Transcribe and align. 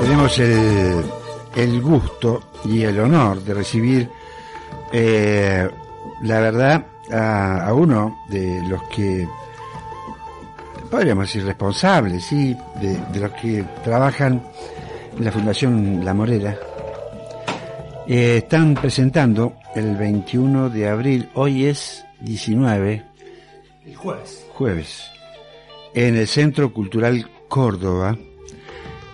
Tenemos 0.00 0.38
el, 0.38 1.04
el 1.56 1.80
gusto 1.80 2.42
y 2.64 2.82
el 2.82 2.98
honor 3.00 3.42
de 3.42 3.54
recibir, 3.54 4.10
eh, 4.92 5.68
la 6.22 6.40
verdad, 6.40 6.86
a, 7.12 7.66
a 7.66 7.74
uno 7.74 8.18
de 8.28 8.62
los 8.68 8.82
que 8.84 9.26
podríamos 10.90 11.26
decir 11.26 11.44
responsables, 11.44 12.24
sí, 12.24 12.56
de, 12.80 12.98
de 13.12 13.20
los 13.20 13.32
que 13.32 13.64
trabajan 13.82 14.42
en 15.16 15.24
la 15.24 15.32
Fundación 15.32 16.04
La 16.04 16.12
Morera. 16.14 16.56
Eh, 18.06 18.38
están 18.38 18.74
presentando 18.74 19.54
el 19.74 19.96
21 19.96 20.68
de 20.70 20.88
abril, 20.88 21.30
hoy 21.34 21.64
es 21.66 22.04
19, 22.20 23.02
El 23.86 23.96
jueves. 23.96 24.46
jueves, 24.52 25.04
en 25.94 26.16
el 26.16 26.26
Centro 26.28 26.72
Cultural 26.72 27.30
Córdoba, 27.48 28.16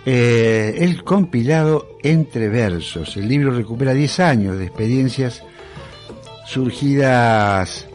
eh, 0.05 0.77
el 0.79 1.03
compilado 1.03 1.97
Entre 2.01 2.49
Versos. 2.49 3.17
El 3.17 3.27
libro 3.27 3.51
recupera 3.51 3.93
10 3.93 4.19
años 4.19 4.57
de 4.57 4.65
experiencias 4.65 5.43
surgidas 6.45 7.87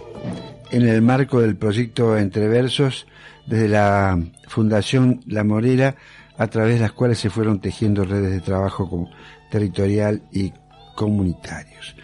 en 0.71 0.89
el 0.89 1.03
marco 1.03 1.41
del 1.41 1.57
proyecto 1.57 2.17
Entre 2.17 2.49
Versos 2.49 3.07
desde 3.47 3.69
la 3.69 4.19
Fundación 4.49 5.21
La 5.27 5.45
Morera, 5.45 5.97
a 6.37 6.47
través 6.49 6.75
de 6.75 6.81
las 6.81 6.93
cuales 6.93 7.19
se 7.19 7.31
fueron 7.31 7.61
tejiendo 7.61 8.05
redes 8.05 8.31
de 8.31 8.41
trabajo 8.41 9.09
territorial 9.51 10.23
y 10.33 10.53
comunitarios. 10.95 11.97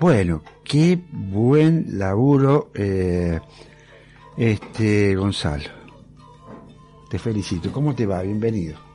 Bueno, 0.00 0.42
qué 0.64 0.98
buen 1.10 1.98
laburo, 1.98 2.70
eh, 2.74 3.40
este 4.36 5.14
Gonzalo. 5.16 5.70
Te 7.10 7.18
felicito. 7.18 7.72
¿Cómo 7.72 7.94
te 7.94 8.06
va? 8.06 8.22
Bienvenido. 8.22 8.88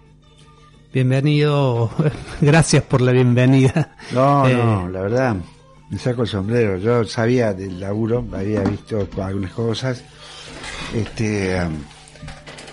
Bienvenido, 0.94 1.90
gracias 2.42 2.84
por 2.84 3.02
la 3.02 3.12
bienvenida. 3.12 3.96
No, 4.12 4.48
Eh, 4.48 4.54
no, 4.56 4.88
la 4.90 5.02
verdad, 5.02 5.36
me 5.90 5.98
saco 5.98 6.22
el 6.22 6.28
sombrero. 6.28 6.78
Yo 6.78 7.04
sabía 7.04 7.52
del 7.54 7.80
laburo, 7.80 8.24
había 8.32 8.62
visto 8.62 9.08
algunas 9.20 9.52
cosas. 9.54 10.04
Este, 10.94 11.60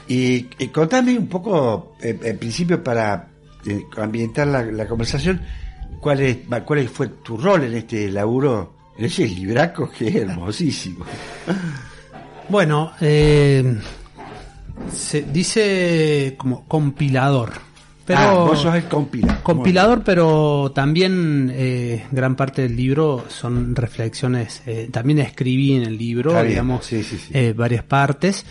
y, 0.06 0.48
y 0.58 0.68
contame 0.68 1.16
un 1.16 1.28
poco, 1.28 1.96
en 2.02 2.36
principio, 2.38 2.84
para 2.84 3.28
eh, 3.64 3.84
ambientar 3.96 4.48
la, 4.48 4.64
la 4.64 4.86
conversación, 4.86 5.40
cuál, 5.98 6.20
es, 6.20 6.38
cuál 6.66 6.88
fue 6.90 7.08
tu 7.08 7.38
rol 7.38 7.64
en 7.64 7.74
este 7.74 8.10
laburo, 8.10 8.74
en 8.98 9.06
ese 9.06 9.26
libraco 9.26 9.90
que 9.90 10.08
es 10.08 10.14
hermosísimo. 10.16 11.06
Bueno, 12.50 12.92
eh, 13.00 13.78
se 14.92 15.22
dice 15.22 16.34
como 16.36 16.66
compilador, 16.66 17.52
pero 18.16 18.30
ah, 18.30 18.44
vos 18.44 18.58
sos 18.60 18.74
el 18.74 18.84
compilador. 18.84 19.42
compilador, 19.42 20.02
pero 20.04 20.72
también 20.74 21.52
eh, 21.54 22.06
gran 22.10 22.36
parte 22.36 22.62
del 22.62 22.76
libro 22.76 23.24
son 23.28 23.74
reflexiones. 23.76 24.62
eh, 24.66 24.88
también 24.90 25.20
escribí 25.20 25.74
en 25.74 25.82
el 25.82 25.96
libro, 25.96 26.30
Está 26.30 26.42
digamos, 26.42 26.84
sí, 26.84 27.02
sí, 27.02 27.18
sí. 27.18 27.30
eh, 27.32 27.54
varias 27.56 27.84
partes. 27.84 28.44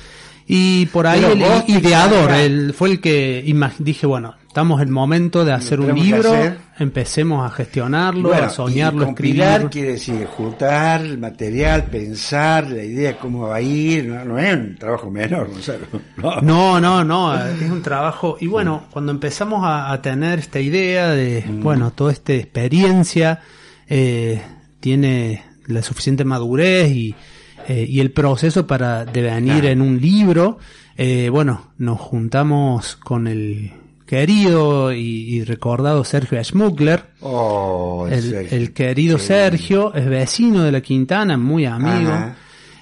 Y 0.48 0.88
por 0.88 1.06
ahí 1.06 1.22
Pero 1.22 1.34
el 1.34 1.64
ideador, 1.68 2.32
él 2.32 2.74
fue 2.76 2.90
el 2.90 3.00
que 3.02 3.44
dije, 3.78 4.08
bueno, 4.08 4.36
estamos 4.60 4.82
el 4.82 4.90
momento 4.90 5.46
de 5.46 5.54
hacer 5.54 5.80
un 5.80 5.96
libro, 5.98 6.34
empecemos 6.80 7.46
a 7.50 7.50
gestionarlo, 7.56 8.28
Bueno, 8.28 8.48
a 8.48 8.50
soñarlo, 8.50 9.04
y 9.04 9.06
compilar 9.06 9.52
escribir. 9.62 9.70
quiere 9.72 9.92
decir 9.94 10.26
juntar 10.26 11.00
el 11.02 11.18
material, 11.18 11.86
pensar 11.86 12.70
la 12.70 12.84
idea, 12.84 13.18
cómo 13.18 13.48
va 13.48 13.56
a 13.56 13.62
ir, 13.62 14.08
no, 14.08 14.26
no 14.26 14.38
es 14.38 14.54
un 14.54 14.76
trabajo 14.76 15.10
menor, 15.10 15.50
Gonzalo. 15.50 15.86
No. 16.18 16.42
No, 16.42 16.82
no, 16.82 17.04
no, 17.06 17.42
es 17.46 17.72
un 17.72 17.82
trabajo. 17.82 18.36
Y 18.42 18.48
bueno, 18.48 18.84
cuando 18.92 19.14
empezamos 19.14 19.64
a, 19.64 19.94
a 19.94 20.02
tener 20.02 20.40
esta 20.40 20.60
idea 20.60 21.10
de, 21.12 21.42
bueno, 21.48 21.92
toda 21.92 22.12
esta 22.12 22.34
experiencia, 22.34 23.40
eh, 23.88 24.42
tiene 24.82 25.42
la 25.68 25.82
suficiente 25.84 26.26
madurez 26.26 26.90
y, 26.92 27.16
eh, 27.70 27.86
y 27.88 28.02
el 28.02 28.12
proceso 28.12 28.68
para 28.68 29.06
devenir 29.06 29.54
Claro. 29.62 29.68
en 29.70 29.82
un 29.82 30.02
libro, 30.02 30.58
eh, 30.98 31.30
bueno, 31.32 31.72
nos 31.78 31.98
juntamos 32.02 32.98
con 32.98 33.26
el 33.28 33.72
querido 34.10 34.92
y, 34.92 35.36
y 35.36 35.44
recordado 35.44 36.04
Sergio 36.04 36.44
Schmuckler. 36.44 37.04
Oh, 37.22 38.08
El, 38.10 38.22
Sergio. 38.24 38.58
el 38.58 38.74
querido 38.74 39.18
Qué 39.18 39.24
Sergio 39.24 39.94
es 39.94 40.06
vecino 40.08 40.64
de 40.64 40.72
la 40.72 40.82
Quintana, 40.82 41.38
muy 41.38 41.66
amigo. 41.66 42.12
Ajá. 42.12 42.36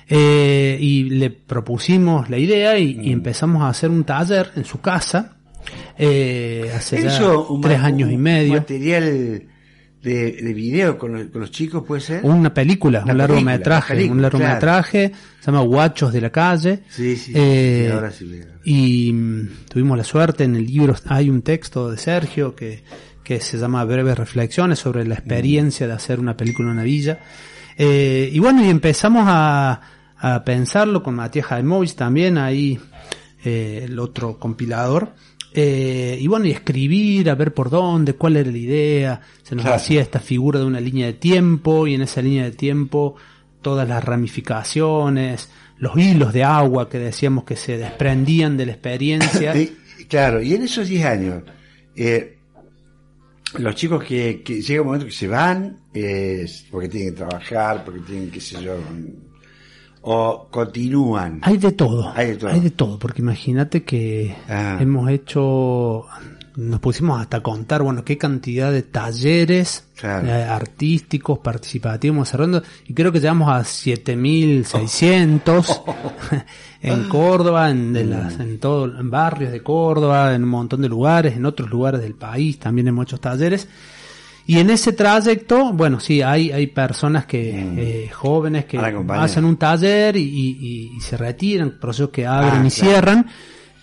Eh, 0.10 0.78
y 0.80 1.10
le 1.10 1.30
propusimos 1.32 2.30
la 2.30 2.38
idea 2.38 2.80
y, 2.80 2.96
Mm. 2.96 3.04
y 3.04 3.12
empezamos 3.12 3.62
a 3.64 3.68
hacer 3.70 3.90
un 3.90 4.06
taller 4.06 4.52
en 4.56 4.64
su 4.64 4.80
casa. 4.80 5.34
eh, 5.98 6.72
hace 6.74 7.02
ya 7.04 7.20
tres 7.62 7.80
años 7.82 8.10
y 8.12 8.16
medio. 8.18 8.54
material 8.54 9.42
de, 10.02 10.32
de 10.34 10.54
video 10.54 10.98
con, 10.98 11.14
los- 11.14 11.28
con 11.28 11.42
los 11.42 11.52
chicos, 11.52 11.84
¿puede 11.86 12.02
ser? 12.02 12.22
Una 12.24 12.54
película, 12.54 13.02
Una 13.04 13.12
un 13.14 13.18
largometraje, 13.18 13.94
película, 13.96 14.16
un 14.16 14.22
largometraje, 14.22 15.12
se 15.40 15.46
llama 15.46 15.62
Guachos 15.62 16.14
de 16.14 16.22
la 16.22 16.30
calle. 16.30 16.84
Sí, 16.90 17.16
sí, 17.16 17.32
sí, 17.32 17.34
Eh, 17.36 17.84
sí, 17.88 17.92
ahora 17.94 18.12
sí 18.12 18.26
le- 18.26 18.48
Y 18.64 19.12
mm, 19.14 19.50
tuvimos 19.70 19.98
la 19.98 20.04
suerte, 20.04 20.44
en 20.44 20.56
el 20.56 20.66
libro 20.66 20.96
hay 21.08 21.30
un 21.30 21.42
texto 21.42 21.90
de 21.92 21.98
Sergio 21.98 22.56
que, 22.56 22.84
que 23.24 23.40
se 23.42 23.58
llama 23.58 23.84
Breves 23.84 24.18
Reflexiones 24.18 24.80
sobre 24.80 25.06
la 25.06 25.16
experiencia 25.16 25.88
de 25.88 25.94
hacer 25.94 26.20
una 26.20 26.38
película 26.38 26.68
en 26.70 26.74
una 26.74 26.84
villa. 26.84 27.20
Eh, 27.78 28.30
y 28.32 28.40
bueno, 28.40 28.64
y 28.66 28.70
empezamos 28.70 29.24
a, 29.28 29.82
a 30.18 30.44
pensarlo 30.44 31.04
con 31.04 31.16
Matías 31.16 31.46
Jaimovich 31.48 31.96
también, 31.96 32.38
ahí 32.38 32.80
eh, 33.44 33.82
el 33.86 34.00
otro 34.00 34.38
compilador. 34.40 35.14
Eh, 35.54 36.18
y 36.20 36.28
bueno, 36.28 36.46
y 36.46 36.52
escribir, 36.52 37.30
a 37.30 37.36
ver 37.36 37.54
por 37.54 37.70
dónde, 37.70 38.14
cuál 38.14 38.38
era 38.38 38.52
la 38.52 38.58
idea. 38.58 39.22
Se 39.44 39.56
nos 39.56 39.64
Claro. 39.64 39.78
hacía 39.78 40.02
esta 40.02 40.20
figura 40.20 40.60
de 40.60 40.66
una 40.66 40.80
línea 40.80 41.08
de 41.08 41.14
tiempo 41.14 41.88
y 41.88 41.96
en 41.96 42.02
esa 42.02 42.22
línea 42.22 42.44
de 42.44 42.52
tiempo 42.52 43.16
todas 43.62 43.88
las 43.88 44.04
ramificaciones, 44.04 45.50
los 45.78 45.98
hilos 45.98 46.34
de 46.34 46.44
agua 46.44 46.90
que 46.90 47.00
decíamos 47.00 47.44
que 47.44 47.56
se 47.56 47.78
desprendían 47.78 48.58
de 48.58 48.66
la 48.68 48.72
experiencia. 48.74 49.54
Claro, 50.08 50.42
y 50.42 50.54
en 50.54 50.62
esos 50.64 50.88
10 50.88 51.06
años, 51.06 51.44
eh, 51.96 52.38
los 53.58 53.76
chicos 53.76 54.04
que, 54.06 54.42
que 54.42 54.62
llega 54.62 54.82
un 54.82 54.88
momento 54.88 55.06
que 55.08 55.12
se 55.12 55.28
van, 55.28 55.80
eh, 55.94 56.46
porque 56.72 56.88
tienen 56.88 57.10
que 57.10 57.18
trabajar, 57.18 57.84
porque 57.84 58.00
tienen, 58.02 58.30
qué 58.32 58.40
sé 58.40 58.62
yo, 58.64 58.78
o 60.10 60.48
continúan. 60.50 61.42
Hay 61.44 61.58
de 61.58 61.74
todo, 61.74 62.14
Hay 62.16 62.38
de 62.62 62.72
todo. 62.72 62.98
porque 62.98 63.22
imagínate 63.22 63.84
que 63.84 64.34
Ah. 64.48 64.78
hemos 64.80 65.10
hecho, 65.10 66.06
nos 66.56 66.80
pusimos 66.80 67.20
hasta 67.20 67.38
a 67.38 67.44
contar, 67.44 67.84
bueno, 67.84 68.06
qué 68.06 68.18
cantidad 68.18 68.72
de 68.72 68.84
talleres 68.84 69.84
Claro. 70.00 70.28
eh, 70.28 70.44
artísticos, 70.46 71.40
participativos, 71.40 72.16
hemos 72.16 72.30
cerrando, 72.30 72.64
y 72.88 72.94
creo 72.94 73.12
que 73.12 73.20
llegamos 73.20 73.50
a 73.52 73.66
7600 73.66 75.82
en 76.82 77.10
Córdoba, 77.10 77.70
en, 77.70 77.92
de 77.92 78.06
las, 78.06 78.40
en 78.40 78.60
todo, 78.60 78.86
en 78.86 79.10
barrios 79.10 79.52
de 79.52 79.62
Córdoba, 79.62 80.34
en 80.36 80.44
un 80.44 80.50
montón 80.50 80.82
de 80.82 80.88
lugares, 80.90 81.36
en 81.36 81.46
otros 81.46 81.70
lugares 81.70 82.00
del 82.02 82.14
país 82.16 82.60
también 82.60 82.88
hemos 82.88 83.06
hecho 83.08 83.18
talleres. 83.18 83.68
Y 84.50 84.60
en 84.60 84.70
ese 84.70 84.94
trayecto, 84.94 85.74
bueno, 85.74 86.00
sí, 86.00 86.22
hay, 86.22 86.52
hay 86.52 86.68
personas 86.68 87.26
que, 87.26 87.50
eh, 88.06 88.10
jóvenes 88.10 88.64
que 88.66 88.78
hacen 89.26 89.44
un 89.46 89.58
taller 89.58 90.16
y, 90.16 90.22
y- 90.22 90.92
y 90.98 91.02
se 91.02 91.18
retiran, 91.18 91.72
procesos 91.82 92.10
que 92.12 92.26
abren 92.26 92.64
Ah, 92.64 92.68
y 92.68 92.70
claro. 92.70 92.70
cierran, 92.72 93.28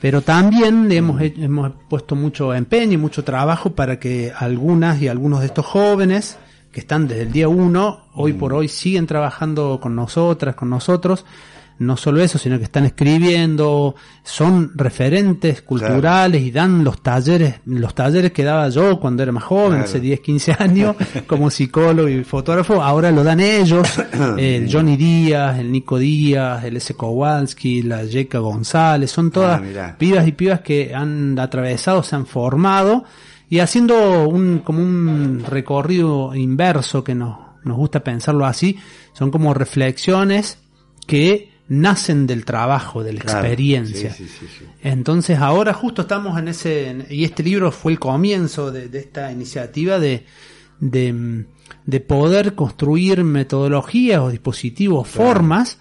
pero 0.00 0.22
también 0.22 0.90
hemos, 0.90 1.20
he- 1.20 1.34
hemos 1.36 1.70
puesto 1.88 2.16
mucho 2.16 2.54
empeño 2.54 2.94
y 2.94 2.96
mucho 2.96 3.22
trabajo 3.24 3.74
para 3.74 3.98
que 4.00 4.32
algunas 4.36 5.00
y 5.02 5.08
algunos 5.08 5.40
de 5.40 5.46
estos 5.46 5.66
jóvenes 5.66 6.38
que 6.72 6.80
están 6.80 7.06
desde 7.08 7.22
el 7.22 7.32
día 7.32 7.46
uno, 7.48 8.06
hoy 8.14 8.32
por 8.32 8.52
hoy 8.54 8.66
siguen 8.68 9.06
trabajando 9.06 9.78
con 9.80 9.94
nosotras, 9.94 10.54
con 10.56 10.70
nosotros, 10.70 11.24
no 11.78 11.96
solo 11.96 12.20
eso, 12.22 12.38
sino 12.38 12.56
que 12.58 12.64
están 12.64 12.84
escribiendo, 12.84 13.94
son 14.22 14.72
referentes 14.76 15.62
culturales 15.62 16.40
y 16.42 16.50
dan 16.50 16.84
los 16.84 17.02
talleres, 17.02 17.56
los 17.66 17.94
talleres 17.94 18.32
que 18.32 18.44
daba 18.44 18.68
yo 18.68 19.00
cuando 19.00 19.22
era 19.22 19.32
más 19.32 19.44
joven, 19.44 19.70
Claro. 19.78 19.84
hace 19.84 20.00
10, 20.00 20.20
15 20.20 20.56
años, 20.58 20.96
como 21.26 21.50
psicólogo 21.50 22.08
y 22.08 22.22
fotógrafo, 22.24 22.80
ahora 22.82 23.10
lo 23.10 23.24
dan 23.24 23.40
ellos, 23.40 23.88
el 24.38 24.70
Johnny 24.72 24.96
Díaz, 24.96 25.58
el 25.58 25.72
Nico 25.72 25.98
Díaz, 25.98 26.64
el 26.64 26.76
S. 26.76 26.94
Kowalski, 26.94 27.82
la 27.82 28.04
Yeka 28.04 28.38
González, 28.38 29.10
son 29.10 29.30
todas 29.30 29.60
Ah, 29.76 29.96
pibas 29.98 30.26
y 30.28 30.32
pibas 30.32 30.60
que 30.60 30.94
han 30.94 31.38
atravesado, 31.38 32.02
se 32.02 32.14
han 32.16 32.26
formado 32.26 33.04
y 33.50 33.58
haciendo 33.58 34.28
un, 34.28 34.60
como 34.60 34.80
un 34.80 35.42
recorrido 35.46 36.34
inverso 36.34 37.02
que 37.04 37.14
nos, 37.14 37.36
nos 37.64 37.76
gusta 37.76 38.00
pensarlo 38.04 38.46
así, 38.46 38.78
son 39.12 39.30
como 39.30 39.52
reflexiones 39.54 40.58
que 41.06 41.52
nacen 41.68 42.26
del 42.26 42.44
trabajo, 42.44 43.02
de 43.02 43.14
la 43.14 43.20
Claro. 43.20 43.38
experiencia. 43.40 44.12
Sí, 44.12 44.24
sí, 44.28 44.36
sí, 44.40 44.46
sí. 44.58 44.64
Entonces 44.82 45.38
ahora 45.38 45.72
justo 45.72 46.02
estamos 46.02 46.38
en 46.38 46.48
ese, 46.48 47.06
y 47.10 47.24
este 47.24 47.42
libro 47.42 47.72
fue 47.72 47.92
el 47.92 47.98
comienzo 47.98 48.70
de, 48.70 48.88
de 48.88 48.98
esta 48.98 49.32
iniciativa 49.32 49.98
de, 49.98 50.26
de, 50.80 51.46
de 51.86 52.00
poder 52.00 52.54
construir 52.54 53.24
metodologías 53.24 54.20
o 54.20 54.30
dispositivos, 54.30 55.08
formas 55.08 55.78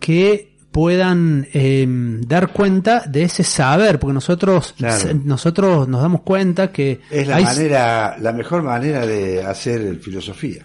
que 0.00 0.52
puedan 0.72 1.46
eh, 1.52 1.86
dar 2.26 2.52
cuenta 2.52 3.04
de 3.06 3.22
ese 3.22 3.44
saber, 3.44 4.00
porque 4.00 4.14
nosotros 4.14 4.74
Claro. 4.76 5.14
nosotros 5.24 5.86
nos 5.86 6.02
damos 6.02 6.22
cuenta 6.22 6.72
que 6.72 7.00
Es 7.12 7.28
la 7.28 7.36
hay- 7.36 7.44
manera, 7.44 8.16
la 8.18 8.32
mejor 8.32 8.64
manera 8.64 9.06
de 9.06 9.44
hacer 9.44 10.00
filosofía. 10.00 10.64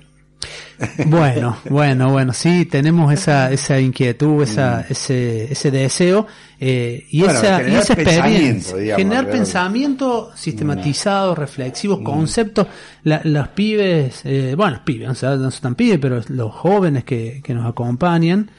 Bueno, 1.07 1.57
bueno, 1.69 2.09
bueno, 2.11 2.33
sí, 2.33 2.65
tenemos 2.65 3.11
esa, 3.13 3.51
esa 3.51 3.79
inquietud, 3.79 4.43
esa, 4.43 4.81
ese, 4.89 5.51
ese 5.51 5.71
deseo 5.71 6.25
eh, 6.59 7.05
y, 7.11 7.19
Mm. 7.21 7.25
Bueno, 7.25 7.39
esa, 7.39 7.61
y 7.69 7.75
esa 7.75 7.93
experiencia. 7.93 8.77
digamos, 8.77 8.97
generar 9.03 9.29
pensamiento 9.29 10.31
sistematizado, 10.35 11.33
Mm. 11.33 11.35
reflexivo, 11.37 12.03
conceptos. 12.03 12.67
La- 13.03 13.21
los 13.23 13.47
pibes, 13.49 14.21
eh, 14.25 14.53
bueno, 14.55 14.73
los 14.77 14.81
pibes, 14.81 15.09
o 15.09 15.15
sea, 15.15 15.35
no 15.35 15.51
son 15.51 15.61
tan 15.61 15.75
pibes, 15.75 15.99
pero 15.99 16.21
los 16.29 16.53
jóvenes 16.53 17.03
que, 17.03 17.41
que 17.43 17.53
nos 17.53 17.65
acompañan 17.65 18.49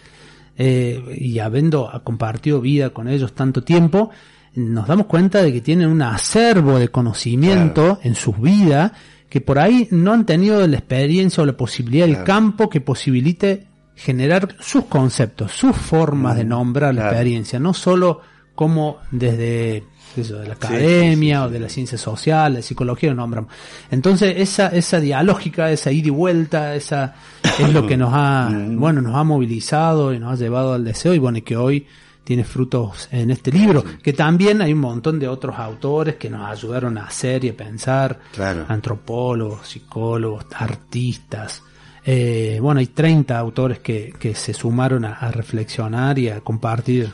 eh, 0.58 1.02
y 1.18 1.38
habiendo 1.38 1.90
compartido 2.04 2.60
vida 2.60 2.90
con 2.90 3.08
ellos 3.08 3.32
tanto 3.34 3.62
tiempo, 3.62 4.10
nos 4.54 4.86
damos 4.86 5.06
cuenta 5.06 5.42
de 5.42 5.52
que 5.52 5.60
tienen 5.60 5.88
un 5.88 6.02
acervo 6.02 6.78
de 6.78 6.88
conocimiento 6.88 7.98
en 8.02 8.14
sus 8.14 8.38
vidas 8.40 8.92
que 9.30 9.40
por 9.40 9.58
ahí 9.58 9.88
no 9.92 10.12
han 10.12 10.26
tenido 10.26 10.66
la 10.66 10.76
experiencia 10.76 11.42
o 11.42 11.46
la 11.46 11.56
posibilidad 11.56 12.04
del 12.04 12.16
Claro. 12.16 12.26
campo 12.26 12.68
que 12.68 12.80
posibilite 12.82 13.66
generar 13.94 14.56
sus 14.60 14.84
conceptos, 14.86 15.52
sus 15.52 15.74
formas 15.76 16.36
de 16.36 16.44
nombrar 16.44 16.94
la 16.94 17.04
Mm, 17.04 17.06
experiencia, 17.06 17.58
no 17.58 17.72
solo 17.72 18.20
como 18.54 18.98
desde 19.10 19.84
de 20.16 20.46
la 20.48 20.54
academia 20.54 21.36
sí, 21.38 21.42
sí, 21.42 21.46
o 21.46 21.50
de 21.50 21.60
la 21.60 21.68
ciencia 21.68 21.96
social, 21.96 22.54
la 22.54 22.62
psicología 22.62 23.10
lo 23.10 23.16
nombramos. 23.16 23.52
Entonces 23.92 24.34
esa 24.38 24.66
esa 24.68 24.98
dialógica, 25.00 25.70
esa 25.70 25.92
ida 25.92 26.08
y 26.08 26.10
vuelta, 26.10 26.74
esa 26.74 27.14
es 27.58 27.72
lo 27.72 27.86
que 27.86 27.96
nos 27.96 28.10
ha 28.12 28.48
Mm. 28.50 28.78
bueno 28.80 29.00
nos 29.00 29.14
ha 29.14 29.22
movilizado 29.22 30.12
y 30.12 30.18
nos 30.18 30.32
ha 30.32 30.36
llevado 30.42 30.74
al 30.74 30.84
deseo 30.84 31.14
y 31.14 31.18
bueno 31.18 31.38
y 31.38 31.42
que 31.42 31.56
hoy 31.56 31.86
tiene 32.30 32.44
frutos 32.44 33.08
en 33.10 33.32
este 33.32 33.50
libro, 33.50 33.82
que 34.04 34.12
también 34.12 34.62
hay 34.62 34.72
un 34.72 34.78
montón 34.78 35.18
de 35.18 35.26
otros 35.26 35.58
autores 35.58 36.14
que 36.14 36.30
nos 36.30 36.48
ayudaron 36.48 36.96
a 36.96 37.06
hacer 37.06 37.44
y 37.44 37.48
a 37.48 37.56
pensar, 37.56 38.20
Claro. 38.32 38.66
antropólogos, 38.68 39.66
psicólogos, 39.66 40.44
artistas. 40.54 41.64
Eh, 42.04 42.60
bueno, 42.62 42.78
hay 42.78 42.86
30 42.86 43.36
autores 43.36 43.80
que, 43.80 44.12
que 44.16 44.36
se 44.36 44.54
sumaron 44.54 45.04
a, 45.04 45.14
a 45.14 45.32
reflexionar 45.32 46.20
y 46.20 46.28
a 46.28 46.40
compartir 46.40 47.10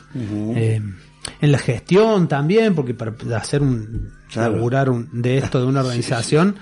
eh, 0.55 0.79
en 1.41 1.51
la 1.51 1.57
gestión 1.57 2.27
también, 2.27 2.75
porque 2.75 2.93
para 2.93 3.13
hacer 3.37 3.63
un, 3.63 4.11
Claro. 4.31 4.53
laburar 4.57 4.89
un- 4.91 5.09
de 5.19 5.39
esto 5.39 5.59
de 5.59 5.65
una 5.65 5.79
organización, 5.79 6.57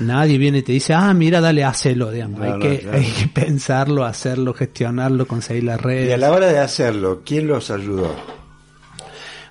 nadie 0.00 0.38
viene 0.38 0.58
y 0.58 0.62
te 0.62 0.72
dice, 0.72 0.94
ah, 0.94 1.12
mira, 1.14 1.40
dale, 1.40 1.64
hacelo, 1.64 2.10
digamos. 2.10 2.38
No, 2.40 2.44
hay, 2.44 2.52
no, 2.52 2.58
que, 2.58 2.78
claro. 2.80 2.98
hay 2.98 3.04
que 3.04 3.26
pensarlo, 3.28 4.04
hacerlo, 4.04 4.54
gestionarlo, 4.54 5.26
conseguir 5.26 5.64
las 5.64 5.80
Y 5.80 5.82
redes. 5.82 6.14
a 6.14 6.16
la 6.16 6.30
hora 6.32 6.46
de 6.46 6.58
hacerlo, 6.58 7.22
¿quién 7.24 7.46
los 7.46 7.70
ayudó? 7.70 8.14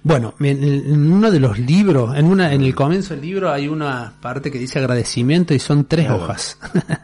Bueno, 0.02 0.34
en, 0.40 0.64
en 0.64 1.12
uno 1.12 1.30
de 1.30 1.40
los 1.40 1.60
libros, 1.60 2.16
en 2.18 2.26
una, 2.26 2.54
en 2.54 2.62
el 2.62 2.74
comienzo 2.74 3.14
del 3.14 3.22
libro 3.24 3.52
hay 3.52 3.68
una 3.68 4.14
parte 4.22 4.50
que 4.50 4.58
dice 4.58 4.80
agradecimiento 4.80 5.54
y 5.54 5.60
son 5.60 5.86
tres 5.86 6.06
Claro. 6.06 6.24
hojas. 6.24 6.58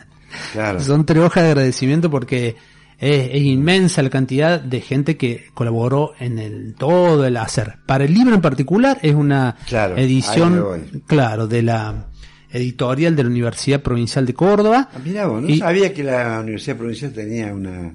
Claro. 0.51 0.81
son 0.81 1.05
tres 1.05 1.23
hojas 1.23 1.43
de 1.43 1.49
agradecimiento 1.51 2.11
porque 2.11 2.57
es, 2.99 3.29
es 3.31 3.41
inmensa 3.41 4.01
la 4.03 4.09
cantidad 4.09 4.59
de 4.59 4.81
gente 4.81 5.15
que 5.15 5.45
colaboró 5.53 6.11
en 6.19 6.39
el 6.39 6.75
todo 6.77 7.25
el 7.25 7.37
hacer. 7.37 7.75
Para 7.85 8.03
el 8.03 8.13
libro 8.13 8.35
en 8.35 8.41
particular 8.41 8.97
es 9.01 9.15
una 9.15 9.55
Claro, 9.65 9.95
edición, 9.95 11.03
claro, 11.07 11.47
de 11.47 11.61
la 11.61 12.07
editorial 12.55 13.15
de 13.15 13.23
la 13.23 13.29
Universidad 13.29 13.81
Provincial 13.81 14.25
de 14.25 14.33
Córdoba. 14.33 14.89
Ah, 14.93 14.99
mirá 15.03 15.27
vos, 15.27 15.41
no 15.41 15.49
Y- 15.49 15.57
sabía 15.59 15.93
que 15.93 16.03
la 16.03 16.39
Universidad 16.41 16.77
Provincial 16.77 17.11
tenía 17.11 17.53
una, 17.53 17.93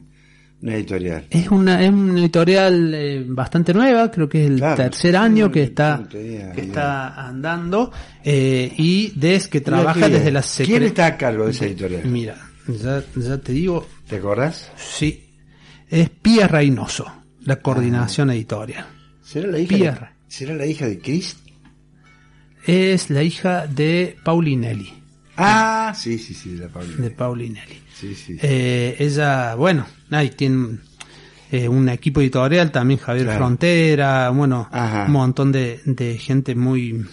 una 0.62 0.74
editorial. 0.74 1.24
Es 1.30 1.48
una, 1.48 1.82
es 1.82 1.90
una 1.90 2.20
editorial 2.20 2.92
eh, 2.94 3.24
bastante 3.26 3.72
nueva, 3.72 4.10
creo 4.10 4.28
que 4.28 4.44
es 4.44 4.50
el 4.50 4.56
Claro, 4.58 4.76
tercer 4.76 5.16
año 5.16 5.46
no, 5.46 5.52
que 5.52 5.62
está, 5.64 5.96
no 5.98 6.08
tenía 6.08 6.52
que 6.52 6.60
está 6.62 7.26
andando, 7.26 7.90
eh, 8.24 8.72
y 8.76 9.12
desde 9.16 9.48
que 9.50 9.60
trabaja 9.62 10.08
desde 10.08 10.30
la 10.30 10.42
¿Quién 10.42 10.82
secre- 10.82 10.86
está 10.86 11.06
a 11.06 11.16
cargo 11.16 11.44
de 11.46 11.50
esa 11.52 11.64
editorial? 11.66 12.02
Mira, 12.04 12.36
ya, 12.68 13.02
ya 13.16 13.38
te 13.38 13.52
digo, 13.52 13.86
¿Te 14.08 14.16
acordás? 14.16 14.70
sí, 14.76 15.26
es 15.88 16.10
Pía 16.10 16.46
Reynoso, 16.46 17.06
la 17.44 17.56
coordinación 17.56 18.30
editorial. 18.30 18.84
¿Será 19.22 19.48
la 19.48 19.58
hija, 19.58 19.76
Pierre. 19.76 20.00
de, 20.00 20.06
¿será 20.28 20.54
la 20.54 20.66
hija 20.66 20.86
de? 20.86 20.98
Es 22.70 23.10
la 23.10 23.22
hija 23.22 23.66
de 23.66 24.16
Paulinelli, 24.24 24.92
Ah, 25.36 25.94
sí, 25.96 26.18
sí, 26.18 26.34
sí, 26.34 26.50
de 26.54 26.66
la 26.66 26.68
Paulina. 26.68 26.96
de 27.02 27.10
Paulinelli. 27.10 27.80
Sí, 27.98 28.14
sí. 28.14 28.36
Eh, 28.42 28.96
ella, 28.98 29.54
bueno, 29.54 29.86
ahí 30.10 30.30
tiene 30.30 30.78
eh, 31.50 31.66
un 31.68 31.88
equipo 31.88 32.20
editorial, 32.20 32.70
también 32.70 33.00
Javier 33.00 33.24
Claro. 33.26 33.38
Frontera, 33.38 34.30
bueno, 34.30 34.68
Ajá. 34.70 35.04
un 35.06 35.12
montón 35.12 35.50
de, 35.50 35.80
de 35.86 36.18
gente 36.18 36.54
muy, 36.54 37.04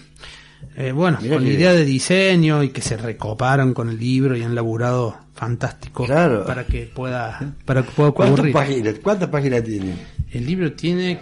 eh, 0.76 0.92
bueno, 0.92 1.18
Mirá 1.22 1.36
con 1.36 1.44
que 1.44 1.52
idea 1.54 1.72
de 1.72 1.84
diseño 1.86 2.62
y 2.62 2.68
que 2.68 2.82
se 2.82 2.96
recoparon 2.98 3.72
con 3.74 3.88
el 3.88 3.98
libro 3.98 4.36
y 4.36 4.42
han 4.42 4.54
laburado 4.54 5.16
fantástico 5.34 6.04
Claro. 6.04 6.44
para 6.44 6.66
que 6.66 6.82
pueda, 6.94 7.54
para 7.64 7.82
que 7.82 7.90
pueda 7.92 8.10
¿Cuántas 8.12 8.38
ocurrir. 8.40 8.52
páginas, 8.52 8.94
¿Cuántas 9.02 9.28
páginas 9.30 9.64
tiene? 9.64 9.94
El 10.32 10.44
libro 10.46 10.70
tiene, 10.72 11.18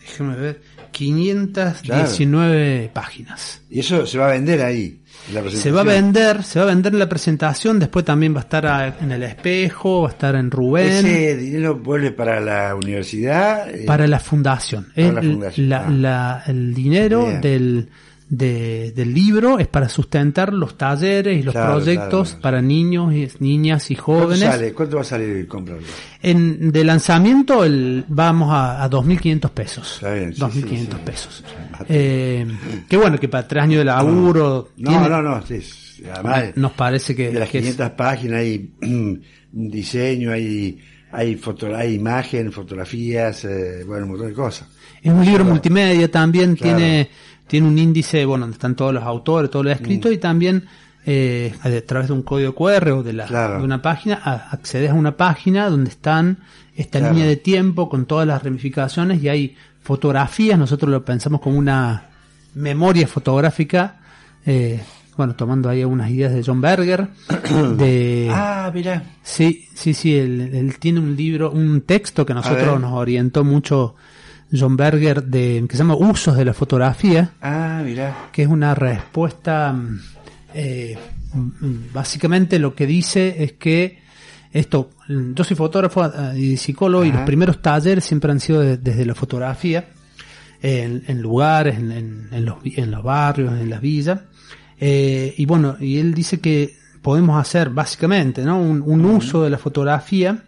déjame 0.00 0.36
ver, 0.36 0.62
519 0.92 2.90
páginas. 2.92 3.62
Y 3.70 3.80
eso 3.80 4.06
se 4.06 4.18
va 4.18 4.28
a 4.28 4.32
vender 4.32 4.62
ahí. 4.62 4.98
en 5.28 5.34
la 5.34 5.50
Se 5.50 5.70
va 5.70 5.82
a 5.82 5.84
vender, 5.84 6.42
se 6.42 6.58
va 6.58 6.64
a 6.64 6.68
vender 6.68 6.92
en 6.94 6.98
la 6.98 7.08
presentación, 7.08 7.78
después 7.78 8.04
también 8.04 8.34
va 8.34 8.38
a 8.38 8.42
estar 8.42 8.66
a- 8.66 8.96
en 9.00 9.12
el 9.12 9.22
espejo, 9.22 10.02
va 10.02 10.08
a 10.08 10.12
estar 10.12 10.34
en 10.34 10.50
Rubén. 10.50 10.88
Ese 11.06 11.36
dinero 11.36 11.76
vuelve 11.76 12.10
para 12.12 12.40
la 12.40 12.74
universidad. 12.74 13.68
eh, 13.72 13.84
para 13.86 14.06
la 14.06 14.18
fundación. 14.18 14.86
Para 14.94 15.08
Es 15.08 15.14
la 15.14 15.22
fundación, 15.22 15.68
la- 15.68 15.86
ah. 15.86 15.90
la- 15.90 16.42
el 16.46 16.74
dinero 16.74 17.26
Bien. 17.26 17.40
del, 17.40 17.88
de- 18.34 18.92
del 18.92 19.12
libro 19.12 19.58
es 19.58 19.66
para 19.68 19.90
sustentar 19.90 20.54
los 20.54 20.78
talleres 20.78 21.38
y 21.38 21.42
los 21.42 21.52
Claro, 21.52 21.72
proyectos 21.74 22.28
claro. 22.30 22.40
para 22.42 22.62
niños 22.62 23.12
y 23.12 23.28
niñas 23.40 23.90
y 23.90 23.94
¿Cuánto, 23.94 24.22
jóvenes. 24.24 24.48
sale? 24.48 24.72
¿Cuánto 24.72 24.96
va 24.96 25.02
a 25.02 25.04
salir 25.04 25.46
comprarlo? 25.46 25.86
En, 26.22 26.72
de 26.72 26.82
lanzamiento 26.82 27.62
el, 27.62 28.06
vamos 28.08 28.50
a, 28.50 28.82
a 28.82 28.88
2.500 28.88 29.50
pesos. 29.50 29.94
Está 29.96 30.14
bien, 30.14 30.34
sí, 30.34 30.40
2.500 30.40 30.68
sí, 30.70 30.78
sí. 30.78 30.96
pesos. 31.04 31.44
Eh, 31.90 32.46
que 32.88 32.96
bueno, 32.96 33.18
que 33.18 33.28
para 33.28 33.46
tres 33.46 33.64
años 33.64 33.78
de 33.80 33.84
laburo 33.84 34.70
No, 34.78 34.90
tiene- 34.90 35.08
no, 35.10 35.20
no. 35.22 35.42
sí, 35.46 35.60
además, 36.10 36.44
nos 36.56 36.72
parece 36.72 37.14
que, 37.14 37.32
de 37.32 37.38
las 37.38 37.50
que 37.50 37.58
es- 37.58 37.64
500 37.64 37.90
páginas 37.90 38.38
hay 38.40 38.70
diseño, 39.52 40.32
hay, 40.32 40.78
hay, 41.10 41.34
foto, 41.36 41.74
hay 41.76 41.94
imagen, 41.94 42.50
fotografías, 42.50 43.44
eh, 43.44 43.84
bueno, 43.86 44.04
un 44.04 44.10
montón 44.12 44.28
de 44.28 44.34
cosas. 44.34 44.68
Es 45.02 45.12
un 45.12 45.24
libro 45.24 45.44
multimedia 45.44 46.08
también, 46.10 46.56
tiene, 46.56 47.10
tiene 47.52 47.68
un 47.68 47.76
índice, 47.78 48.24
bueno, 48.24 48.44
donde 48.44 48.54
están 48.54 48.74
todos 48.74 48.94
los 48.94 49.02
autores, 49.04 49.50
todo 49.50 49.62
lo 49.62 49.70
escrito 49.70 50.08
Mm. 50.08 50.12
y 50.12 50.16
también 50.16 50.64
eh, 51.04 51.52
a 51.62 51.68
través 51.86 52.08
de 52.08 52.14
un 52.14 52.22
código 52.22 52.54
QR 52.54 52.90
o 52.92 53.02
de, 53.02 53.12
la, 53.12 53.26
Claro. 53.26 53.58
de 53.58 53.64
una 53.64 53.82
página, 53.82 54.20
a- 54.24 54.48
accedes 54.52 54.90
a 54.90 54.94
una 54.94 55.16
página 55.18 55.68
donde 55.68 55.90
están 55.90 56.38
esta 56.76 57.00
Claro. 57.00 57.12
línea 57.14 57.28
de 57.28 57.36
tiempo 57.36 57.90
con 57.90 58.06
todas 58.06 58.26
las 58.26 58.42
ramificaciones 58.42 59.22
y 59.22 59.28
hay 59.28 59.54
fotografías, 59.82 60.58
nosotros 60.58 60.90
lo 60.90 61.04
pensamos 61.04 61.40
como 61.42 61.58
una 61.58 62.04
memoria 62.54 63.06
fotográfica, 63.06 63.96
eh, 64.46 64.80
bueno, 65.16 65.34
tomando 65.34 65.68
ahí 65.68 65.82
algunas 65.82 66.08
ideas 66.10 66.32
de 66.32 66.42
John 66.42 66.60
Berger, 66.62 67.08
de... 67.76 68.30
Ah, 68.32 68.70
mirá. 68.72 69.02
Sí, 69.22 69.68
sí, 69.74 69.92
sí, 69.92 70.16
él, 70.16 70.50
él 70.54 70.78
tiene 70.78 71.00
un 71.00 71.14
libro, 71.16 71.50
un 71.50 71.82
texto 71.82 72.24
que 72.24 72.32
nosotros 72.32 72.80
nos 72.80 72.92
orientó 72.92 73.44
mucho 73.44 73.94
John 74.52 74.76
Berger 74.76 75.22
de 75.24 75.64
que 75.68 75.76
se 75.76 75.82
llama 75.82 75.94
Usos 75.96 76.36
de 76.36 76.44
la 76.44 76.52
fotografía, 76.54 77.30
Ah, 77.40 77.82
mirá. 77.84 78.28
que 78.32 78.42
es 78.42 78.48
una 78.48 78.74
respuesta 78.74 79.72
mm, 79.72 80.00
eh, 80.54 80.98
básicamente 81.92 82.58
lo 82.58 82.74
que 82.74 82.86
dice 82.86 83.42
es 83.42 83.52
que 83.54 84.00
esto, 84.52 84.90
mm, 85.08 85.32
yo 85.34 85.44
soy 85.44 85.56
fotógrafo 85.56 86.04
eh, 86.06 86.38
y 86.38 86.56
psicólogo 86.56 87.04
y 87.04 87.12
los 87.12 87.22
primeros 87.22 87.62
talleres 87.62 88.04
siempre 88.04 88.30
han 88.30 88.40
sido 88.40 88.60
de- 88.60 88.76
desde 88.76 89.06
la 89.06 89.14
fotografía, 89.14 89.86
en, 90.60 91.02
en 91.08 91.20
lugares, 91.22 91.78
en, 91.78 91.90
en- 91.90 92.28
en 92.30 92.44
los, 92.44 92.56
en 92.64 92.90
los 92.90 93.02
barrios, 93.02 93.52
en 93.52 93.70
las 93.70 93.80
villas. 93.80 94.20
Eh, 94.78 95.34
y 95.36 95.46
bueno, 95.46 95.76
y 95.80 95.98
él 95.98 96.12
dice 96.14 96.40
que 96.40 96.76
podemos 97.00 97.40
hacer 97.40 97.70
básicamente 97.70 98.44
¿no? 98.44 98.60
un, 98.60 98.82
un 98.82 99.04
uso 99.06 99.42
de 99.42 99.50
la 99.50 99.58
fotografía 99.58 100.44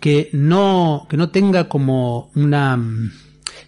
que 0.00 0.30
no, 0.32 1.06
que 1.08 1.16
no 1.16 1.30
tenga 1.30 1.68
como 1.68 2.30
una, 2.34 2.78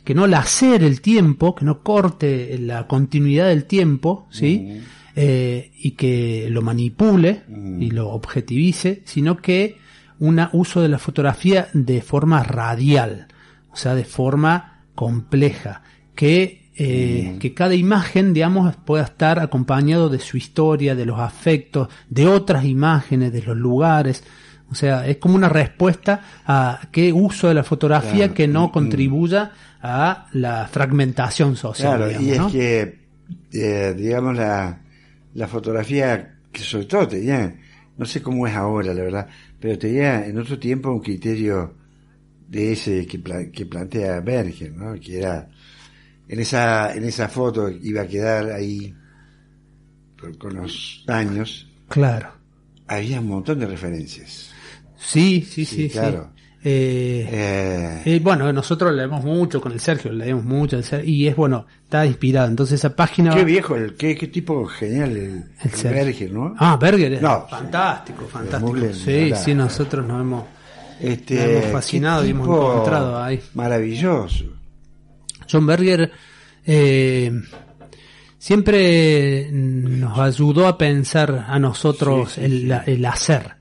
que 0.04 0.14
no 0.14 0.26
lacere 0.26 0.87
el 0.87 1.00
tiempo, 1.00 1.54
que 1.54 1.64
no 1.64 1.82
corte 1.82 2.58
la 2.58 2.87
continuidad 2.87 3.49
del 3.49 3.64
tiempo, 3.64 4.26
¿sí? 4.30 4.80
Eh, 5.16 5.73
y 5.78 5.92
que 5.92 6.49
lo 6.50 6.62
manipule 6.62 7.42
y 7.80 7.90
lo 7.90 8.11
objetivice, 8.11 9.02
sino 9.04 9.38
que 9.38 9.78
un 10.20 10.40
uso 10.52 10.80
de 10.80 10.88
la 10.88 10.99
fotografía 10.99 11.68
de 11.73 12.02
forma 12.02 12.42
radial, 12.42 13.26
o 13.73 13.76
sea, 13.76 13.94
de 13.94 14.04
forma 14.04 14.85
compleja, 14.94 15.82
que, 16.14 16.70
eh, 16.76 17.37
que 17.40 17.54
cada 17.54 17.75
imagen, 17.75 18.32
digamos, 18.32 18.76
pueda 18.76 19.04
estar 19.04 19.38
acompañado 19.38 20.08
de 20.08 20.18
su 20.20 20.37
historia, 20.37 20.94
de 20.94 21.06
los 21.06 21.18
afectos, 21.18 21.88
de 22.08 22.26
otras 22.26 22.64
imágenes, 22.64 23.32
de 23.32 23.42
los 23.42 23.56
lugares, 23.56 24.25
O 24.71 24.75
sea, 24.75 25.07
es 25.07 25.17
como 25.17 25.35
una 25.35 25.49
respuesta 25.49 26.21
a 26.47 26.81
qué 26.93 27.13
uso 27.13 27.49
de 27.49 27.55
la 27.55 27.65
fotografía 27.65 28.11
Claro. 28.27 28.35
que 28.35 28.49
no 28.49 28.69
Mm, 28.69 28.73
contribuya 28.73 29.53
a 29.81 30.27
la 30.33 30.67
fragmentación 30.69 31.57
social. 31.57 31.97
Claro, 31.97 32.09
digamos, 32.09 32.29
y 32.29 32.33
es 32.33 32.39
¿no? 32.39 32.51
que, 32.51 32.99
eh, 33.53 33.95
digamos, 33.97 34.37
la, 34.37 34.81
la 35.35 35.49
fotografía, 35.49 36.35
que 36.53 36.61
sobre 36.61 36.85
todo 36.87 37.09
tenía, 37.09 37.55
no 37.97 38.05
sé 38.05 38.21
cómo 38.21 38.47
es 38.47 38.55
ahora, 38.55 38.93
la 38.93 39.03
verdad, 39.03 39.29
pero 39.59 39.79
tenía 39.79 40.27
en 40.27 40.39
otro 40.39 40.59
tiempo 40.59 40.91
un 40.91 41.01
criterio 41.01 41.75
de 42.49 42.73
ese 42.73 43.07
que, 43.07 43.19
pla- 43.19 43.51
que 43.51 43.67
plantea 43.67 44.21
Berger, 44.21 44.73
¿no? 44.73 44.95
Que 45.01 45.19
era, 45.21 45.49
en 46.29 46.41
esa, 46.41 46.95
en 46.95 47.05
esa 47.05 47.29
foto 47.29 47.69
iba 47.71 48.03
a 48.03 48.07
quedar 48.07 48.51
ahí 48.53 48.95
con 50.39 50.55
los 50.55 51.05
años, 51.07 51.69
Claro. 51.89 52.29
había 52.87 53.21
un 53.21 53.29
montón 53.29 53.61
de 53.61 53.67
referencias. 53.67 54.53
Sí, 54.99 55.43
sí, 55.49 55.64
sí, 55.64 55.85
Sí, 55.85 55.90
claro. 55.90 56.31
Eh, 56.64 57.26
Eh, 57.31 58.02
eh, 58.05 58.21
bueno, 58.23 58.52
nosotros 58.52 58.93
leemos 58.93 59.25
mucho 59.25 59.61
con 59.61 59.71
el 59.73 59.78
Sergio, 59.81 60.12
leemos 60.12 60.45
mucho 60.45 60.76
el 60.76 60.83
Sergio, 60.85 61.09
y 61.09 61.28
es 61.28 61.37
bueno, 61.37 61.67
está 61.85 62.05
inspirado. 62.05 62.49
Entonces 62.49 62.81
esa 62.81 62.95
página... 62.97 63.33
qué 63.35 63.45
viejo, 63.45 63.76
el, 63.76 63.95
qué, 63.95 64.17
qué 64.17 64.26
tipo 64.26 64.67
genial 64.67 65.11
el, 65.12 65.19
El 65.19 65.45
el 65.62 65.71
Sergio. 65.71 65.90
Berger, 66.05 66.33
¿no? 66.33 66.55
Ah, 66.59 66.76
Berger 66.76 67.12
es 67.14 67.23
No, 67.23 67.47
fantástico, 67.49 68.26
fantástico. 68.26 68.76
Sí, 68.93 69.33
sí, 69.37 69.55
nosotros 69.55 70.05
nos 70.07 70.21
hemos... 70.21 70.45
Este, 71.00 71.37
Nos 71.37 71.45
hemos 71.45 71.67
fascinado 71.67 72.26
y 72.26 72.31
hemos 72.31 72.49
encontrado 72.49 73.23
ahí. 73.23 73.40
Maravilloso. 73.55 74.45
John 75.50 75.64
Berger 75.64 76.11
eh, 76.67 77.31
siempre 78.37 79.49
nos 79.52 80.19
ayudó 80.19 80.67
a 80.67 80.76
pensar 80.76 81.47
a 81.49 81.59
nosotros 81.59 82.33
Sí, 82.33 82.40
sí, 82.40 82.45
el, 82.47 82.52
sí. 82.61 82.67
la- 82.67 82.83
el 82.85 83.05
hacer. 83.07 83.58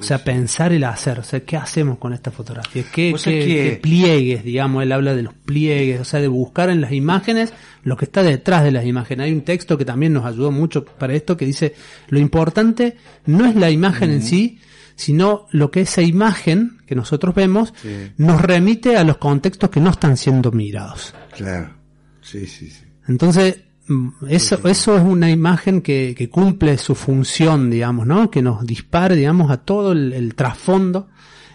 O 0.00 0.02
sea, 0.02 0.24
pensar 0.24 0.72
el 0.72 0.82
hacer. 0.84 1.18
O 1.18 1.22
sea, 1.22 1.40
¿qué 1.40 1.56
hacemos 1.56 1.98
con 1.98 2.12
esta 2.12 2.30
fotografía? 2.30 2.82
¿Qué, 2.92 3.12
qué- 3.12 3.22
que- 3.22 3.46
qué 3.46 3.78
pliegues, 3.82 4.42
digamos? 4.42 4.82
Él 4.82 4.92
habla 4.92 5.14
de 5.14 5.22
los 5.22 5.34
pliegues, 5.34 6.00
o 6.00 6.04
sea, 6.04 6.20
de 6.20 6.28
buscar 6.28 6.70
en 6.70 6.80
las 6.80 6.92
imágenes 6.92 7.52
lo 7.84 7.96
que 7.96 8.06
está 8.06 8.22
detrás 8.22 8.64
de 8.64 8.72
las 8.72 8.84
imágenes. 8.86 9.24
Hay 9.26 9.32
un 9.32 9.42
texto 9.42 9.76
que 9.78 9.84
también 9.84 10.12
nos 10.12 10.24
ayudó 10.24 10.50
mucho 10.50 10.84
para 10.84 11.14
esto 11.14 11.36
que 11.36 11.44
dice, 11.46 11.74
lo 12.08 12.18
importante 12.18 12.96
no 13.26 13.44
es 13.46 13.54
la 13.56 13.70
imagen 13.70 14.10
en 14.10 14.22
sí, 14.22 14.58
sino 14.96 15.46
lo 15.52 15.70
que 15.70 15.82
esa 15.82 16.02
imagen 16.02 16.78
que 16.86 16.94
nosotros 16.94 17.34
vemos 17.34 17.72
Sí. 17.80 18.12
nos 18.18 18.40
remite 18.42 18.96
a 18.96 19.04
los 19.04 19.16
contextos 19.18 19.70
que 19.70 19.80
no 19.80 19.90
están 19.90 20.16
siendo 20.16 20.50
mirados. 20.52 21.14
Claro. 21.36 21.74
Sí, 22.20 22.46
sí, 22.46 22.68
sí. 22.70 22.84
Entonces, 23.08 23.60
mm, 23.90 24.08
eso, 24.28 24.66
eso 24.66 24.96
es 24.96 25.02
una 25.02 25.30
imagen 25.30 25.82
que, 25.82 26.14
que 26.16 26.28
cumple 26.30 26.78
su 26.78 26.94
función, 26.94 27.68
digamos, 27.70 28.06
¿no? 28.06 28.30
Que 28.30 28.40
nos 28.42 28.64
dispare, 28.66 29.16
digamos, 29.16 29.50
a 29.50 29.58
todo 29.58 29.92
el, 29.92 30.12
el 30.12 30.34
trasfondo 30.34 31.08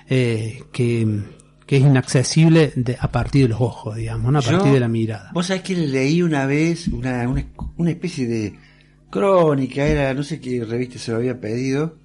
eh, 0.08 0.62
que, 0.72 1.08
que 1.66 1.78
es 1.78 1.82
inaccesible 1.84 2.72
de- 2.76 2.98
a 3.00 3.12
partir 3.12 3.44
de 3.44 3.50
los 3.50 3.62
ojos, 3.62 3.96
digamos, 3.96 4.32
¿no? 4.32 4.38
A 4.40 4.42
Yo- 4.42 4.52
partir 4.52 4.74
de 4.74 4.80
la 4.80 4.88
mirada. 4.88 5.32
Vos 5.34 5.48
sabés 5.48 5.64
que 5.64 5.76
leí 5.76 6.22
una 6.22 6.46
vez 6.46 6.88
una, 6.90 7.28
una, 7.28 7.44
una 7.78 7.90
especie 7.90 8.28
de 8.28 8.54
crónica, 9.10 9.86
era, 9.86 10.14
no 10.14 10.24
sé 10.24 10.40
qué 10.40 10.64
revista 10.64 11.00
se 11.00 11.12
lo 11.12 11.18
había 11.18 11.40
pedido, 11.40 11.98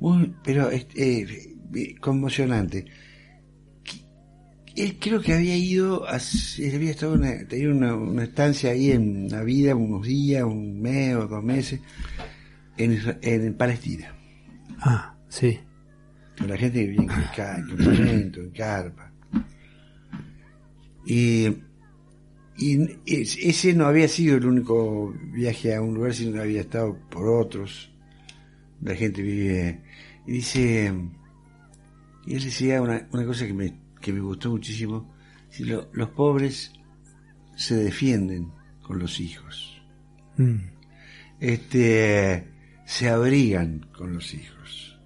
muy, 0.00 0.34
pero 0.44 0.70
este, 0.70 1.22
eh, 1.74 1.94
conmocionante. 2.00 2.84
Él 4.76 4.98
creo 5.00 5.20
que 5.22 5.32
había 5.34 5.56
ido, 5.56 6.06
a, 6.08 6.18
él 6.58 6.74
había 6.74 6.90
estado 6.90 7.14
una, 7.14 7.46
tenía 7.48 7.70
una, 7.70 7.94
una 7.94 8.24
estancia 8.24 8.70
ahí 8.70 8.90
en 8.92 9.28
la 9.30 9.42
vida, 9.42 9.74
unos 9.74 10.06
días, 10.06 10.44
un 10.44 10.80
mes 10.80 11.14
o 11.16 11.26
dos 11.26 11.42
meses, 11.42 11.80
en, 12.76 12.98
en 13.22 13.54
Palestina. 13.54 14.12
Ah, 14.80 15.16
sí. 15.28 15.58
con 16.38 16.48
la 16.48 16.56
gente 16.58 16.80
que 16.80 16.86
vivía 16.90 17.02
en, 17.02 17.34
ca- 17.34 17.56
en 17.58 17.66
campamento, 17.68 18.40
en 18.40 18.50
carpa. 18.50 19.12
Y, 21.06 21.46
y 22.58 22.82
es- 23.06 23.38
ese 23.40 23.72
no 23.74 23.86
había 23.86 24.08
sido 24.08 24.36
el 24.36 24.46
único 24.46 25.14
viaje 25.32 25.74
a 25.74 25.80
un 25.80 25.94
lugar, 25.94 26.14
sino 26.14 26.32
que 26.34 26.40
había 26.40 26.60
estado 26.62 26.98
por 27.10 27.28
otros. 27.28 27.92
La 28.82 28.94
gente 28.94 29.22
vive. 29.22 29.80
Y 30.26 30.32
dice. 30.32 30.92
Y 32.26 32.34
él 32.34 32.42
decía 32.44 32.82
una, 32.82 33.08
una 33.12 33.24
cosa 33.24 33.46
que 33.46 33.54
me, 33.54 33.72
que 34.06 34.12
me 34.12 34.20
gustó 34.20 34.50
muchísimo. 34.50 35.12
Si 35.50 35.64
lo- 35.64 35.88
los 35.92 36.10
pobres 36.10 36.72
se 37.56 37.74
defienden 37.76 38.52
con 38.82 38.98
los 38.98 39.18
hijos. 39.20 39.80
Mm. 40.36 40.56
Este. 41.40 42.48
Se 42.84 43.08
abrigan 43.08 43.86
con 43.96 44.14
los 44.14 44.32
hijos. 44.32 44.98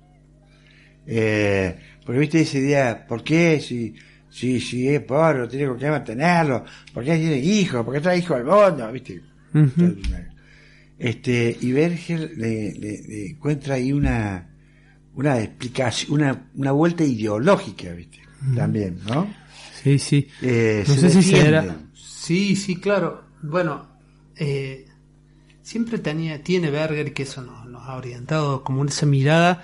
Eh, 1.06 1.78
porque 2.04 2.20
viste 2.20 2.40
ese 2.42 2.60
día, 2.60 3.06
¿por 3.08 3.24
qué? 3.24 3.58
Si, 3.58 3.94
si, 4.28 4.60
si 4.60 4.86
es 4.88 5.00
pobre, 5.00 5.48
tiene 5.48 5.74
que 5.78 5.90
mantenerlo, 5.90 6.64
¿por 6.92 7.02
qué 7.04 7.16
tiene 7.16 7.38
hijos? 7.38 7.82
¿Por 7.84 7.94
qué 7.94 8.00
trae 8.02 8.18
hijos 8.18 8.36
al 8.36 8.44
mundo? 8.44 8.92
¿Viste? 8.92 9.22
Este, 10.98 11.56
y 11.62 11.72
Berger 11.72 12.32
le, 12.36 12.72
le- 12.74 13.02
le 13.08 13.26
encuentra 13.30 13.76
ahí 13.76 13.92
una, 13.94 14.46
una 15.14 15.40
explicación, 15.40 16.12
una, 16.12 16.50
una 16.54 16.72
vuelta 16.72 17.02
ideológica, 17.02 17.92
¿viste? 17.92 18.18
También, 18.56 18.98
¿no? 19.06 19.28
Sí, 19.82 19.98
sí. 19.98 20.28
Eh, 20.42 20.84
No 20.86 20.94
se 20.94 21.10
sé 21.10 21.22
si 21.22 21.30
será. 21.36 21.76
Sí, 21.94 22.56
sí, 22.56 22.76
claro. 22.76 23.22
Bueno, 23.42 23.86
eh, 24.36 24.86
siempre 25.62 25.98
tenía, 25.98 26.42
tiene 26.42 26.70
Berger 26.70 27.12
que 27.12 27.22
eso 27.24 27.42
nos, 27.42 27.66
nos 27.66 27.82
ha 27.88 27.96
orientado 27.96 28.62
como 28.62 28.84
esa 28.84 29.06
mirada 29.06 29.62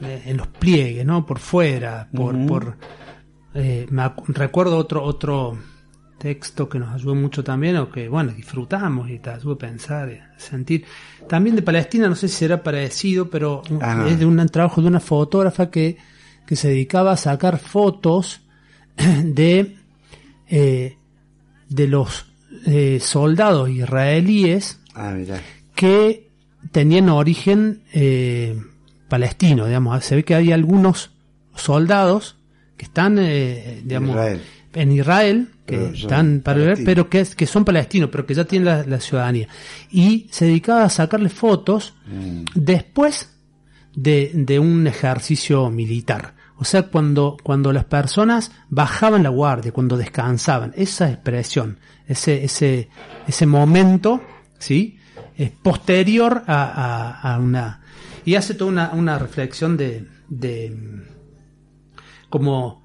eh, 0.00 0.22
en 0.26 0.36
los 0.36 0.46
pliegues, 0.48 1.04
¿no? 1.06 1.24
Por 1.26 1.38
fuera, 1.38 2.08
por, 2.14 2.46
por 2.46 2.76
eh, 3.54 3.86
me 3.90 4.10
recuerdo 4.28 4.76
otro 4.76 5.02
otro 5.02 5.58
texto 6.18 6.68
que 6.68 6.78
nos 6.78 6.94
ayudó 6.94 7.14
mucho 7.16 7.42
también 7.42 7.76
o 7.78 7.90
que 7.90 8.08
bueno 8.08 8.30
disfrutamos 8.32 9.10
y 9.10 9.18
te 9.18 9.30
ayudó 9.30 9.52
a 9.54 9.58
pensar, 9.58 10.08
y 10.10 10.14
a 10.14 10.38
sentir. 10.38 10.84
También 11.28 11.56
de 11.56 11.62
Palestina, 11.62 12.08
no 12.08 12.14
sé 12.14 12.28
si 12.28 12.36
será 12.36 12.62
parecido, 12.62 13.28
pero 13.28 13.62
Ah, 13.80 13.94
no. 13.96 14.06
es 14.06 14.18
de 14.18 14.26
un 14.26 14.44
trabajo 14.48 14.80
de 14.80 14.88
una 14.88 15.00
fotógrafa 15.00 15.70
que 15.70 15.96
que 16.46 16.56
se 16.56 16.68
dedicaba 16.68 17.12
a 17.12 17.16
sacar 17.16 17.58
fotos 17.58 18.40
de 19.24 19.76
eh, 20.48 20.96
de 21.68 21.88
los 21.88 22.26
eh, 22.66 22.98
soldados 23.00 23.70
israelíes 23.70 24.78
Ah, 24.94 25.16
que 25.74 26.28
tenían 26.70 27.08
origen 27.08 27.82
eh, 27.94 28.60
palestino, 29.08 29.66
digamos. 29.66 30.04
Se 30.04 30.14
ve 30.16 30.24
que 30.24 30.34
hay 30.34 30.52
algunos 30.52 31.10
soldados 31.56 32.36
que 32.76 32.84
están, 32.84 33.18
eh, 33.18 33.80
digamos, 33.84 34.10
Israel. 34.10 34.42
en 34.74 34.92
Israel, 34.92 35.48
que 35.66 35.76
Pero 35.78 35.94
están 35.94 36.40
para 36.44 36.58
palestinos. 36.60 36.86
pero 36.86 37.08
que, 37.08 37.24
que 37.36 37.46
son 37.46 37.64
palestinos, 37.64 38.10
pero 38.12 38.26
que 38.26 38.34
ya 38.34 38.44
tienen 38.44 38.66
la, 38.66 38.84
la 38.84 39.00
ciudadanía. 39.00 39.48
Y 39.90 40.26
se 40.30 40.44
dedicaba 40.44 40.84
a 40.84 40.90
sacarle 40.90 41.30
fotos 41.30 41.94
Mm. 42.06 42.44
después 42.54 43.30
de, 43.94 44.30
de 44.34 44.58
un 44.58 44.86
ejercicio 44.86 45.70
militar. 45.70 46.34
O 46.56 46.64
sea, 46.64 46.84
cuando, 46.84 47.36
cuando 47.42 47.72
las 47.72 47.84
personas 47.86 48.52
bajaban 48.68 49.22
la 49.24 49.30
guardia, 49.30 49.72
cuando 49.72 49.96
descansaban, 49.96 50.72
esa 50.76 51.10
expresión, 51.10 51.78
ese, 52.06 52.44
ese, 52.44 52.88
ese 53.26 53.46
momento, 53.46 54.20
¿sí? 54.58 54.98
Es 55.36 55.50
posterior 55.50 56.42
a, 56.46 56.62
a- 57.20 57.34
a 57.34 57.38
una... 57.38 57.80
Y 58.24 58.36
hace 58.36 58.54
toda 58.54 58.70
una, 58.70 58.90
una 58.92 59.18
reflexión 59.18 59.76
de, 59.76 60.06
de 60.28 61.02
como, 62.28 62.84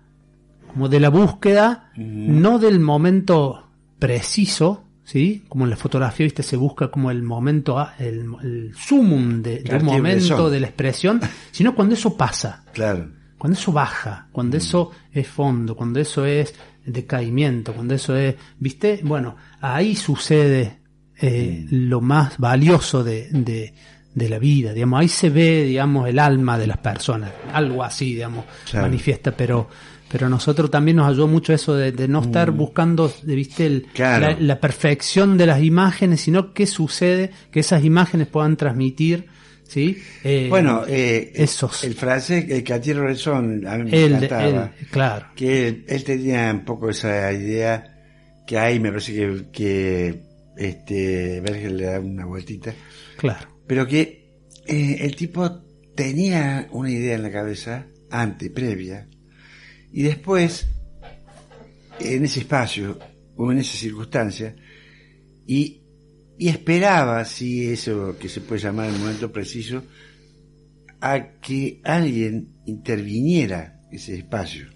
como 0.73 0.89
de 0.89 0.99
la 0.99 1.09
búsqueda, 1.09 1.91
no 1.95 2.57
del 2.57 2.79
momento 2.79 3.69
preciso, 3.99 4.86
¿sí? 5.07 5.45
Como 5.47 5.63
en 5.63 5.69
la 5.69 5.77
fotografía, 5.77 6.25
viste, 6.25 6.43
se 6.43 6.57
busca 6.57 6.89
como 6.91 7.09
el 7.11 7.23
momento, 7.23 7.79
ah, 7.79 7.93
el, 7.97 8.25
el 8.43 8.73
sumum 8.75 9.41
de, 9.41 9.59
de 9.61 9.75
un 9.77 9.85
momento 9.85 10.49
de 10.49 10.59
la 10.59 10.67
expresión, 10.67 11.21
sino 11.51 11.73
cuando 11.73 11.93
eso 11.95 12.17
pasa, 12.17 12.65
Claro. 12.73 13.07
cuando 13.37 13.57
eso 13.57 13.71
baja, 13.71 14.27
cuando 14.33 14.57
eso 14.57 14.91
es 15.13 15.25
fondo, 15.27 15.75
cuando 15.77 16.01
eso 16.01 16.25
es 16.25 16.53
decaimiento, 16.85 17.73
cuando 17.73 17.93
eso 17.95 18.15
es, 18.17 18.35
viste, 18.59 18.99
bueno, 19.03 19.35
ahí 19.61 19.95
sucede 19.95 20.79
eh, 21.21 21.65
lo 21.69 22.01
más 22.01 22.37
valioso 22.37 23.03
de, 23.03 23.29
de, 23.31 23.73
de 24.13 24.29
la 24.29 24.39
vida, 24.39 24.73
digamos, 24.73 24.99
ahí 24.99 25.07
se 25.07 25.29
ve, 25.29 25.63
digamos, 25.63 26.07
el 26.09 26.19
alma 26.19 26.57
de 26.57 26.67
las 26.67 26.77
personas, 26.79 27.31
algo 27.53 27.83
así, 27.83 28.13
digamos, 28.15 28.43
Claro. 28.69 28.87
manifiesta, 28.87 29.31
pero 29.31 29.69
pero 30.09 30.27
a 30.27 30.29
nosotros 30.29 30.71
también 30.71 30.97
nos 30.97 31.09
ayudó 31.09 31.27
mucho 31.27 31.53
eso 31.53 31.75
de, 31.75 31.91
de 31.91 32.07
no 32.07 32.21
estar 32.21 32.51
buscando, 32.51 33.11
de, 33.23 33.35
viste, 33.35 33.65
el, 33.65 33.87
Claro. 33.93 34.27
la, 34.31 34.37
la 34.39 34.59
perfección 34.59 35.37
de 35.37 35.45
las 35.45 35.61
imágenes, 35.61 36.21
sino 36.21 36.53
qué 36.53 36.65
sucede, 36.65 37.31
que 37.51 37.59
esas 37.61 37.83
imágenes 37.83 38.27
puedan 38.27 38.55
transmitir, 38.57 39.25
¿sí? 39.67 39.97
Eh, 40.23 40.47
Bueno, 40.49 40.83
eh, 40.87 41.31
esos. 41.35 41.83
el 41.83 41.93
francés, 41.95 42.45
el 42.49 42.63
Bresson, 42.99 43.67
a 43.67 43.77
mí 43.77 43.91
me 43.91 44.03
el, 44.05 44.13
encantaba. 44.15 44.71
el- 44.79 44.87
claro. 44.87 45.25
que 45.35 45.67
él, 45.67 45.85
él 45.87 46.03
tenía 46.03 46.51
un 46.53 46.63
poco 46.63 46.89
esa 46.89 47.31
idea 47.33 47.93
que 48.47 48.57
hay, 48.57 48.79
me 48.79 48.89
parece 48.91 49.13
que, 49.13 49.43
que 49.51 50.21
este 50.55 51.41
Berger 51.41 51.71
le 51.73 51.83
da 51.85 51.99
una 51.99 52.25
vueltita, 52.25 52.73
Claro. 53.17 53.47
pero 53.67 53.85
que 53.85 54.25
eh, 54.65 54.97
el 55.01 55.15
tipo 55.17 55.63
tenía 55.95 56.67
una 56.71 56.89
idea 56.89 57.15
en 57.15 57.23
la 57.23 57.31
cabeza, 57.31 57.87
antes, 58.09 58.49
previa, 58.51 59.07
y 59.97 60.03
después, 60.03 60.67
en 61.99 62.23
ese 62.23 62.41
espacio, 62.41 62.99
o 63.35 63.51
en 63.51 63.57
esa 63.57 63.75
circunstancia, 63.75 64.55
y, 65.47 65.81
y 66.37 66.49
esperaba, 66.49 67.25
si 67.25 67.67
eso 67.67 68.15
que 68.19 68.29
se 68.29 68.41
puede 68.41 68.61
llamar 68.61 68.89
el 68.89 68.99
momento 68.99 69.31
preciso, 69.31 69.81
a 71.01 71.39
que 71.41 71.81
alguien 71.83 72.59
interviniera 72.67 73.81
ese 73.91 74.19
espacio, 74.19 74.67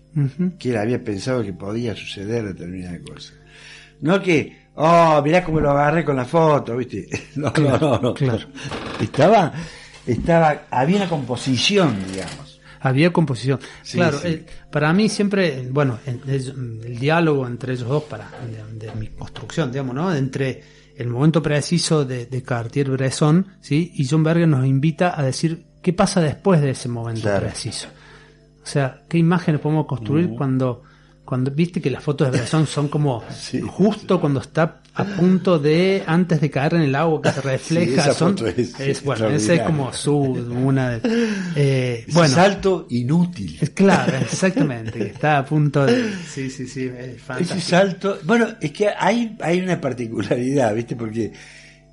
que 0.58 0.72
él 0.72 0.78
había 0.78 1.04
pensado 1.04 1.44
que 1.44 1.54
podía 1.54 1.96
suceder 1.96 2.44
determinada 2.44 3.00
cosa. 3.08 3.36
No 4.00 4.20
que, 4.24 4.70
oh, 4.74 5.22
mirá 5.24 5.44
cómo 5.44 5.60
lo 5.60 5.70
agarré 5.70 6.04
con 6.04 6.16
la 6.16 6.26
foto, 6.26 6.76
¿viste? 6.78 7.08
No, 7.36 7.54
no, 7.60 7.78
no, 7.78 8.00
no. 8.00 8.14
claro. 8.16 8.48
Estaba, 9.00 9.54
estaba, 10.08 10.64
había 10.72 10.98
una 10.98 11.10
composición, 11.10 11.96
digamos. 12.12 12.51
Había 12.84 13.14
composición. 13.14 13.60
Sí, 13.84 13.98
claro, 13.98 14.18
sí. 14.20 14.28
eh, 14.28 14.46
para 14.72 14.92
mí 14.92 15.08
siempre, 15.08 15.68
bueno, 15.72 16.00
el, 16.06 16.20
el- 16.28 16.82
el 16.86 17.00
diálogo 17.00 17.46
entre 17.48 17.74
ellos 17.74 17.88
dos, 17.88 18.04
para 18.04 18.30
de, 18.80 18.88
de 18.88 18.96
mi 18.96 19.08
construcción, 19.08 19.72
digamos, 19.72 19.94
¿no? 19.96 20.14
Entre 20.14 20.64
el 20.98 21.08
momento 21.08 21.42
preciso 21.42 22.04
de, 22.06 22.26
de 22.26 22.44
Cartier-Bresson, 22.44 23.48
¿sí? 23.62 23.92
Y 23.96 24.08
John 24.08 24.24
Berger 24.24 24.48
nos 24.48 24.66
invita 24.66 25.20
a 25.20 25.24
decir 25.24 25.66
qué 25.82 25.94
pasa 25.94 26.22
después 26.22 26.60
de 26.62 26.72
ese 26.72 26.90
momento 26.90 27.22
Claro. 27.22 27.48
preciso. 27.48 27.88
O 28.64 28.66
sea, 28.66 29.04
qué 29.10 29.18
imágenes 29.18 29.62
podemos 29.62 29.86
construir 29.88 30.30
cuando, 30.36 30.84
cuando 31.32 31.50
viste 31.50 31.80
que 31.80 31.90
las 31.90 32.04
fotos 32.04 32.30
de 32.30 32.38
Bresson 32.40 32.68
son 32.68 32.90
como 32.90 33.24
Sí. 33.32 33.62
justo 33.62 34.20
cuando 34.20 34.42
está 34.42 34.82
a 34.94 35.06
punto 35.06 35.58
de, 35.60 36.04
antes 36.06 36.42
de 36.42 36.50
caer 36.50 36.74
en 36.74 36.82
el 36.82 36.94
agua 36.96 37.22
que 37.22 37.32
se 37.32 37.40
refleja, 37.54 38.02
esa 38.02 38.14
son, 38.14 38.38
foto 38.38 38.48
es 38.48 39.02
bueno, 39.06 39.30
ese 39.30 39.56
es 39.56 39.62
como 39.62 39.94
su, 39.94 40.14
una 40.14 40.90
de, 40.90 41.30
eh, 41.56 42.06
bueno, 42.12 42.36
salto 42.36 42.86
inútil. 42.90 43.58
es 43.62 43.70
claro, 43.70 44.18
exactamente, 44.18 45.00
que 45.00 45.06
está 45.06 45.38
a 45.38 45.46
punto 45.46 45.86
de... 45.86 46.12
Sí, 46.28 46.50
sí, 46.50 46.68
sí, 46.68 46.92
es 46.94 47.22
fantástico. 47.22 47.58
Ese 47.60 47.70
salto, 47.70 48.20
bueno, 48.26 48.48
es 48.60 48.72
que 48.74 48.90
hay, 48.90 49.38
hay 49.40 49.62
una 49.62 49.80
particularidad, 49.80 50.76
¿viste? 50.76 50.98
Porque 50.98 51.32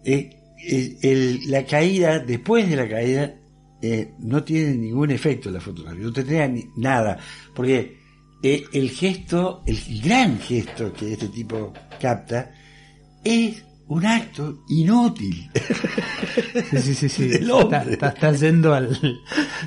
eh, 0.04 0.30
el- 0.68 0.96
el- 1.00 1.40
la 1.52 1.64
caída, 1.64 2.18
después 2.18 2.68
de 2.68 2.74
la 2.74 2.88
caída, 2.88 3.32
eh, 3.80 4.10
no 4.18 4.42
tiene 4.42 4.74
ningún 4.74 5.12
efecto 5.12 5.52
la 5.52 5.60
fotografía, 5.60 6.02
no 6.02 6.12
tendría 6.12 6.48
ni, 6.48 6.64
nada, 6.76 7.16
porque 7.54 7.97
eh, 8.42 8.64
el 8.72 8.90
gesto, 8.90 9.62
el 9.66 9.78
gran 10.02 10.38
gesto 10.40 10.92
que 10.92 11.12
este 11.12 11.28
tipo 11.28 11.72
capta, 12.00 12.50
es 13.24 13.64
un 13.88 14.04
acto 14.04 14.64
inútil. 14.68 15.50
Sí, 16.70 16.78
sí, 16.82 16.94
sí, 16.94 17.08
sí. 17.08 17.24
Está, 17.32 17.54
hombre. 17.54 17.92
está- 17.94 18.08
está 18.08 18.32
yendo 18.32 18.74
al... 18.74 18.98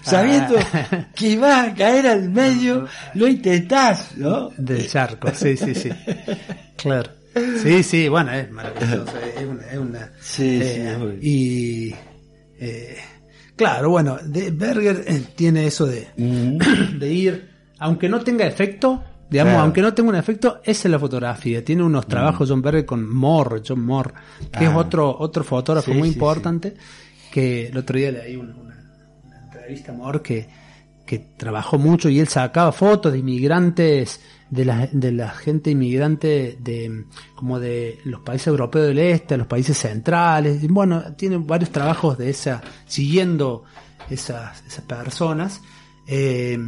Sabiendo 0.04 0.56
que 1.16 1.38
va 1.38 1.63
a 1.63 1.74
caer 1.74 2.08
al 2.08 2.30
medio, 2.30 2.88
lo 3.16 3.28
intentás, 3.28 4.16
¿no? 4.18 4.50
del 4.58 4.88
charco, 4.88 5.30
sí, 5.34 5.58
sí, 5.58 5.74
sí. 5.74 5.90
Claro. 6.78 7.10
Sí, 7.63 7.82
sí, 7.82 8.08
bueno, 8.10 8.32
es 8.34 8.51
maravilloso. 8.51 9.06
Es 9.38 9.46
una. 9.46 9.66
es 9.72 9.78
una- 9.78 10.12
Sí, 10.22 10.60
sí, 10.62 10.82
eh, 10.82 11.20
y. 11.22 11.96
eh, 12.60 12.98
claro, 13.56 13.90
bueno, 13.92 14.18
de 14.24 14.51
Berger 14.51 15.04
tiene 15.36 15.66
eso 15.68 15.86
de, 15.86 16.08
Mm. 16.18 16.58
de 17.00 17.13
ir, 17.13 17.50
aunque 17.82 18.08
no 18.08 18.20
tenga 18.22 18.46
efecto, 18.46 19.04
digamos, 19.30 19.52
Claro. 19.52 19.64
aunque 19.64 19.82
no 19.82 19.94
tenga 19.94 20.10
un 20.10 20.16
efecto, 20.16 20.62
esa 20.64 20.88
es 20.88 20.92
la 20.92 21.00
fotografía. 21.00 21.64
Tiene 21.66 21.84
unos 21.84 22.08
trabajos 22.08 22.50
John 22.50 22.62
Berger 22.62 22.86
con 22.86 23.08
Moore, 23.14 23.62
John 23.68 23.84
Moore, 23.86 24.14
que 24.58 24.66
es 24.66 24.70
Ah. 24.72 24.78
otro, 24.78 25.16
otro 25.20 25.44
fotógrafo 25.44 25.92
Sí, 25.92 25.98
muy 25.98 26.10
sí, 26.10 26.14
importante, 26.16 26.76
que 27.32 27.68
el 27.68 27.78
otro 27.78 27.98
día 27.98 28.12
leí 28.12 28.36
una, 28.36 28.56
una, 28.56 28.76
una 29.26 29.38
entrevista 29.46 29.92
a 29.92 29.96
Moore 29.96 30.22
que, 30.22 30.48
que 31.06 31.20
trabajó 31.38 31.78
mucho 31.78 32.08
y 32.10 32.20
él 32.20 32.28
sacaba 32.28 32.72
fotos 32.72 33.12
de 33.14 33.20
inmigrantes, 33.20 34.22
de 34.50 34.66
la, 34.66 34.88
de 34.92 35.12
la 35.14 35.30
gente 35.30 35.72
inmigrante 35.72 36.58
de 36.60 37.06
como 37.36 37.58
de 37.60 38.00
los 38.04 38.20
países 38.20 38.48
europeos 38.48 38.88
del 38.88 39.00
este, 39.00 39.38
los 39.38 39.48
países 39.48 39.78
centrales, 39.78 40.62
y 40.62 40.68
bueno, 40.68 41.02
tiene 41.16 41.38
varios 41.38 41.70
trabajos 41.72 42.18
de 42.18 42.30
esa, 42.30 42.62
siguiendo 42.86 43.64
esas, 44.10 44.62
esas 44.68 44.84
personas, 44.84 45.62
eh, 46.06 46.60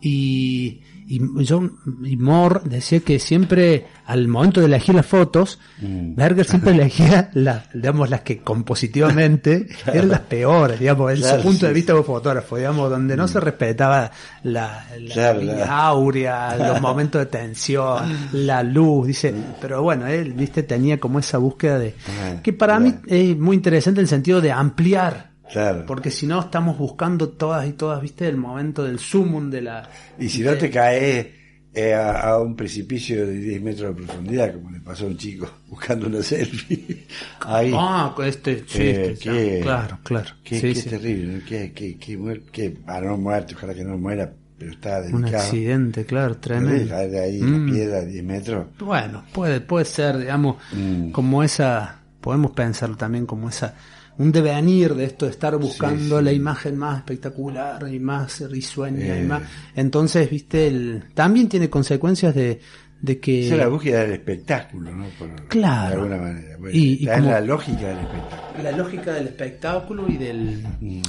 y, 0.00 0.82
y 1.08 1.20
John 1.48 1.76
y 2.04 2.16
Moore 2.16 2.60
decía 2.64 3.00
que 3.00 3.18
siempre 3.18 3.86
al 4.06 4.28
momento 4.28 4.60
de 4.60 4.66
elegir 4.66 4.94
las 4.94 5.06
fotos, 5.06 5.58
Mm. 5.80 6.14
Berger 6.14 6.44
siempre 6.46 6.72
elegía 6.74 7.30
las, 7.34 7.68
digamos, 7.74 8.08
las 8.08 8.22
que 8.22 8.38
compositivamente 8.38 9.66
eran 9.92 10.08
las 10.08 10.20
peores, 10.20 10.78
digamos, 10.80 11.12
en 11.12 11.18
Claro, 11.18 11.36
su 11.36 11.42
punto 11.42 11.60
sí, 11.60 11.66
de 11.66 11.72
vista 11.72 11.92
como 11.92 12.04
fotógrafo, 12.04 12.56
digamos, 12.56 12.88
donde 12.90 13.16
no 13.16 13.28
se 13.28 13.40
respetaba 13.40 14.10
la, 14.42 14.86
la 15.00 15.12
Claro, 15.14 15.40
áurea, 15.68 16.56
los 16.56 16.80
momentos 16.80 17.18
de 17.20 17.26
tensión, 17.26 18.28
la 18.32 18.62
luz, 18.62 19.06
dice, 19.08 19.34
pero 19.60 19.82
bueno, 19.82 20.06
él, 20.06 20.32
viste, 20.32 20.62
tenía 20.62 20.98
como 20.98 21.18
esa 21.18 21.38
búsqueda 21.38 21.78
de, 21.78 21.94
Ah, 22.08 22.40
que 22.42 22.52
para 22.52 22.78
mí 22.78 22.94
es 23.06 23.36
muy 23.36 23.56
interesante 23.56 24.00
en 24.00 24.04
el 24.04 24.08
sentido 24.08 24.40
de 24.40 24.52
ampliar, 24.52 25.30
Claro. 25.52 25.84
porque 25.86 26.10
si 26.10 26.26
no 26.26 26.40
estamos 26.40 26.76
buscando 26.78 27.28
todas 27.30 27.66
y 27.68 27.72
todas, 27.72 28.00
viste, 28.02 28.26
el 28.28 28.36
momento 28.36 28.82
del 28.84 28.98
sumum 28.98 29.48
de 29.50 29.62
la... 29.62 29.88
Y 30.18 30.28
si 30.28 30.42
no 30.42 30.54
te 30.54 30.70
caes 30.70 31.26
eh, 31.72 31.94
a, 31.94 32.20
a 32.30 32.40
un 32.40 32.56
precipicio 32.56 33.26
de 33.26 33.34
10 33.38 33.62
metros 33.62 33.94
de 33.96 34.02
profundidad, 34.02 34.52
como 34.54 34.70
le 34.70 34.80
pasó 34.80 35.04
a 35.04 35.08
un 35.08 35.16
chico 35.16 35.48
buscando 35.68 36.06
una 36.08 36.22
selfie, 36.22 37.06
ahí. 37.40 37.72
Ah, 37.74 38.14
este, 38.24 38.64
sí, 38.66 38.82
Eh, 38.82 39.10
este, 39.12 39.30
qué- 39.30 39.60
claro, 39.62 39.98
claro. 40.02 40.30
Qué, 40.42 40.56
Sí, 40.60 40.72
qué 40.72 40.80
sí. 40.80 40.88
terrible, 40.90 41.42
qué, 41.46 41.72
qué, 41.72 41.96
qué, 41.98 42.18
muer- 42.18 42.42
qué- 42.50 42.78
ah, 42.86 43.00
no 43.00 43.16
muerte, 43.16 43.54
ojalá 43.54 43.74
que 43.74 43.84
no 43.84 43.96
muera, 43.98 44.32
pero 44.58 44.72
está 44.72 45.02
Un 45.12 45.26
accidente, 45.26 46.06
claro, 46.06 46.38
tremendo. 46.38 46.96
de 46.96 47.20
ahí 47.20 47.40
Mm. 47.42 47.66
la 47.66 47.72
piedra 47.72 47.98
a 47.98 48.04
10 48.04 48.24
metros. 48.24 48.66
Bueno, 48.78 49.22
puede, 49.32 49.60
puede 49.60 49.84
ser, 49.84 50.16
digamos, 50.18 50.56
Mm. 50.72 51.10
como 51.10 51.42
esa, 51.42 52.00
podemos 52.22 52.52
pensarlo 52.52 52.96
también 52.96 53.26
como 53.26 53.48
esa, 53.50 53.74
un 54.18 54.32
devenir 54.32 54.94
de 54.94 55.04
esto 55.04 55.26
de 55.26 55.32
estar 55.32 55.56
buscando 55.56 56.18
sí. 56.18 56.24
la 56.24 56.32
imagen 56.32 56.76
más 56.76 56.98
espectacular 56.98 57.86
y 57.92 57.98
más 58.00 58.40
risueña 58.50 59.16
Eh. 59.16 59.22
y 59.22 59.26
más. 59.26 59.42
Entonces, 59.74 60.30
viste, 60.30 60.66
el, 60.68 61.04
también 61.14 61.48
tiene 61.48 61.68
consecuencias 61.68 62.34
de, 62.34 62.60
de 63.00 63.18
que. 63.20 63.46
Esa 63.46 63.54
es 63.54 63.60
la 63.60 63.68
búsqueda 63.68 64.00
del 64.00 64.12
espectáculo, 64.12 64.90
¿no? 64.92 65.06
Por- 65.18 65.46
Claro. 65.48 65.88
De 65.88 65.94
alguna 66.14 66.16
manera. 66.16 66.56
Bueno, 66.58 66.70
Y- 66.78 67.06
como- 67.06 67.30
la 67.30 67.40
lógica 67.40 67.88
del 67.88 67.98
espectáculo. 67.98 68.62
la 68.62 68.72
lógica 68.72 69.12
del 69.12 69.26
espectáculo 69.28 70.08
y 70.08 70.16
del. 70.16 70.64
Mm. 70.80 71.02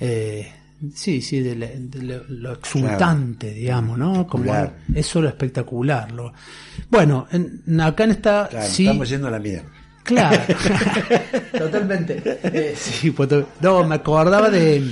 eh, 0.00 0.52
sí, 0.94 1.20
sí, 1.20 1.40
de, 1.40 1.56
la- 1.56 1.66
de 1.68 2.02
lo, 2.02 2.24
lo 2.28 2.52
exultante, 2.54 3.52
digamos, 3.52 3.98
¿no? 3.98 4.26
Como 4.26 4.52
eso 4.94 5.20
lo 5.20 5.28
espectacular. 5.28 6.10
Lo, 6.12 6.32
bueno, 6.90 7.26
en- 7.30 7.80
acá 7.80 8.04
en 8.04 8.10
esta. 8.10 8.48
Claro, 8.50 8.66
sí, 8.68 8.86
estamos 8.86 9.08
yendo 9.08 9.28
a 9.28 9.30
la 9.32 9.38
mierda. 9.38 9.68
Claro, 10.04 10.40
totalmente. 11.58 12.22
Eh, 12.24 12.74
sí, 12.78 13.10
foto- 13.10 13.48
no, 13.60 13.84
me 13.84 13.96
acordaba 13.96 14.48
de 14.50 14.84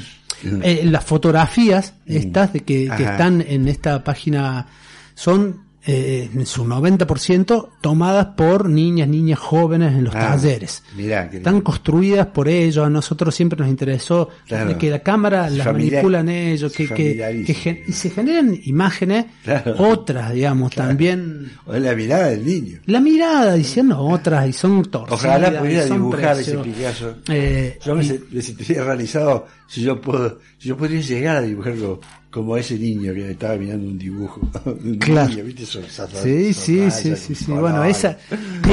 eh, 0.44 0.82
las 0.84 1.04
fotografías 1.04 1.94
estas 2.06 2.52
de 2.52 2.60
que, 2.60 2.88
Mm. 2.88 2.92
Están 3.12 3.40
en 3.46 3.68
esta 3.68 4.02
página 4.02 4.66
son 5.14 5.62
eh, 5.84 6.30
en 6.32 6.46
su 6.46 6.64
90% 6.64 7.68
tomadas 7.80 8.26
por 8.36 8.68
niñas, 8.68 9.08
niñas 9.08 9.38
jóvenes 9.40 9.92
en 9.94 10.04
los 10.04 10.14
Ah, 10.14 10.28
talleres. 10.36 10.82
Mirá, 10.96 11.24
Están 11.32 11.60
construidas 11.60 12.28
por 12.28 12.48
ellos, 12.48 12.86
a 12.86 12.90
nosotros 12.90 13.34
siempre 13.34 13.58
nos 13.58 13.68
interesó 13.68 14.28
Claro. 14.46 14.78
que 14.78 14.90
la 14.90 15.00
cámara 15.00 15.50
las 15.50 15.66
familiar- 15.66 15.94
manipulan 16.04 16.28
ellos, 16.28 16.72
que, 16.72 16.86
que, 16.88 17.84
y 17.86 17.92
se 17.92 18.10
generan 18.10 18.56
imágenes, 18.64 19.26
Claro. 19.42 19.74
otras, 19.78 20.32
digamos, 20.32 20.72
también 20.72 21.50
O 21.66 21.74
la 21.76 21.94
mirada 21.94 22.28
del 22.28 22.44
niño. 22.46 22.78
la 22.86 23.00
mirada 23.00 23.54
diciendo 23.54 23.98
otras 23.98 24.48
y 24.48 24.52
son 24.52 24.82
torcidas. 24.84 25.24
Ojalá 25.24 25.58
pudiera 25.58 25.84
dibujar 25.86 26.38
ese 26.38 26.52
preciosas. 26.58 26.66
Picasso. 26.66 27.14
Eh, 27.28 27.78
Yo 27.84 27.94
me, 27.96 28.04
y- 28.04 28.20
me 28.30 28.42
sentiría 28.42 28.84
realizado 28.84 29.46
si 29.66 29.82
yo 29.82 30.00
puedo, 30.00 30.38
si 30.58 30.68
yo 30.68 30.76
podría 30.76 31.00
llegar 31.00 31.36
a 31.38 31.40
dibujarlo 31.42 32.00
como 32.32 32.56
ese 32.56 32.76
niño 32.78 33.12
que 33.14 33.30
estaba 33.30 33.56
mirando 33.56 33.86
un 33.86 33.98
dibujo. 33.98 34.40
Un 34.66 34.98
Claro. 34.98 35.30
Sí, 36.22 36.52
sí, 36.54 36.90
sí, 36.90 37.34
sí. 37.34 37.52
Bueno, 37.60 37.84
esa, 37.84 38.16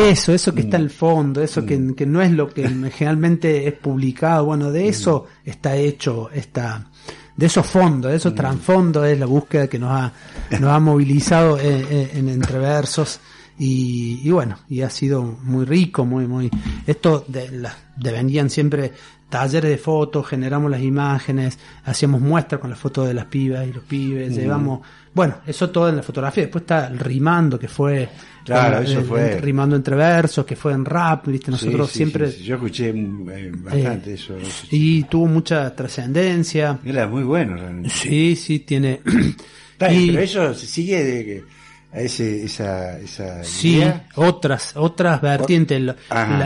eso, 0.09 0.33
eso 0.33 0.55
que 0.55 0.61
está 0.61 0.77
al 0.77 0.89
fondo, 0.89 1.43
eso 1.43 1.65
que, 1.65 1.93
que 1.95 2.05
no 2.05 2.21
es 2.21 2.31
lo 2.31 2.49
que 2.49 2.67
generalmente 2.91 3.67
es 3.67 3.73
publicado. 3.73 4.45
Bueno, 4.45 4.71
de 4.71 4.87
eso 4.87 5.25
está 5.45 5.75
hecho 5.75 6.29
esta, 6.33 6.89
de 7.35 7.45
esos 7.45 7.65
fondos, 7.65 8.11
de 8.11 8.17
esos 8.17 8.33
trasfondos 8.33 9.05
es 9.07 9.19
la 9.19 9.25
búsqueda 9.25 9.67
que 9.67 9.77
nos 9.77 9.91
ha, 9.91 10.13
nos 10.59 10.69
ha 10.71 10.79
movilizado 10.79 11.59
en, 11.59 11.85
en- 11.91 12.09
en 12.17 12.29
entreversos 12.29 13.19
Y, 13.59 14.21
y 14.23 14.31
bueno, 14.31 14.57
y 14.69 14.81
ha 14.81 14.89
sido 14.89 15.21
muy 15.21 15.65
rico, 15.65 16.05
muy, 16.05 16.25
muy, 16.27 16.49
esto 16.87 17.25
de, 17.27 17.51
la, 17.51 17.75
de 17.97 18.11
vendían 18.11 18.49
siempre 18.49 18.93
talleres 19.29 19.69
de 19.69 19.77
fotos, 19.77 20.25
generamos 20.27 20.71
las 20.71 20.81
imágenes, 20.81 21.59
hacíamos 21.83 22.19
muestras 22.21 22.59
con 22.61 22.69
las 22.71 22.79
fotos 22.79 23.07
de 23.07 23.13
las 23.13 23.25
pibas 23.25 23.67
y 23.67 23.73
los 23.73 23.83
pibes, 23.83 24.33
llevamos, 24.35 24.79
bueno, 25.13 25.35
eso 25.45 25.69
todo 25.69 25.87
en 25.89 25.97
la 25.97 26.01
fotografía, 26.03 26.43
después 26.43 26.63
está 26.63 26.87
el 26.87 26.97
rimando 26.97 27.59
que 27.59 27.67
fue, 27.67 28.09
Claro, 28.45 28.79
eso 28.79 29.03
fue- 29.03 29.33
el 29.35 29.41
rimando 29.41 29.75
entre 29.75 29.95
versos, 29.95 30.43
que 30.45 30.55
fue 30.55 30.73
en 30.73 30.83
rap, 30.83 31.27
viste, 31.27 31.51
nosotros 31.51 31.87
Sí, 31.89 31.91
sí, 31.91 31.97
siempre, 31.97 32.31
sí. 32.31 32.43
Yo 32.43 32.55
escuché 32.55 32.89
eh, 32.89 33.51
bastante 33.53 34.13
eso. 34.13 34.35
eso. 34.37 34.65
y 34.71 35.03
tuvo 35.03 35.27
mucha 35.27 35.75
trascendencia, 35.75 36.79
Era 36.83 37.07
muy 37.07 37.21
bueno 37.23 37.55
realmente. 37.55 37.89
sí, 37.91 38.35
sí, 38.35 38.59
tiene, 38.61 39.01
Está 39.73 39.89
bien, 39.89 40.01
y- 40.03 40.07
pero 40.07 40.21
eso 40.21 40.53
se 40.55 40.65
sigue 40.65 41.03
de 41.03 41.25
que 41.25 41.43
a 41.91 41.99
ese, 42.01 42.45
esa, 42.45 42.97
esa 42.99 43.43
Sí, 43.43 43.77
idea. 43.77 44.07
otras, 44.15 44.73
otras 44.75 45.21
vertientes, 45.21 45.81
la- 45.81 45.95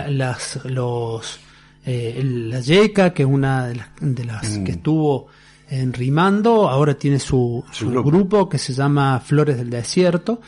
las, 0.10 0.60
los, 0.66 1.40
eh, 1.86 2.22
la 2.24 2.60
Yeca, 2.62 3.14
que 3.14 3.24
es 3.24 3.30
una 3.30 3.68
de 3.68 3.76
las, 3.76 3.88
de 4.00 4.24
las 4.26 4.50
Mm. 4.60 4.64
que 4.64 4.72
estuvo 4.72 5.28
en 5.82 5.92
Rimando, 5.94 6.70
ahora 6.70 6.94
tiene 6.94 7.20
su, 7.20 7.64
Su 7.72 7.90
grupo. 7.90 8.10
grupo. 8.10 8.50
que 8.50 8.58
se 8.58 8.74
llama 8.74 9.20
Flores 9.20 9.58
del 9.58 9.70
Desierto. 9.70 10.40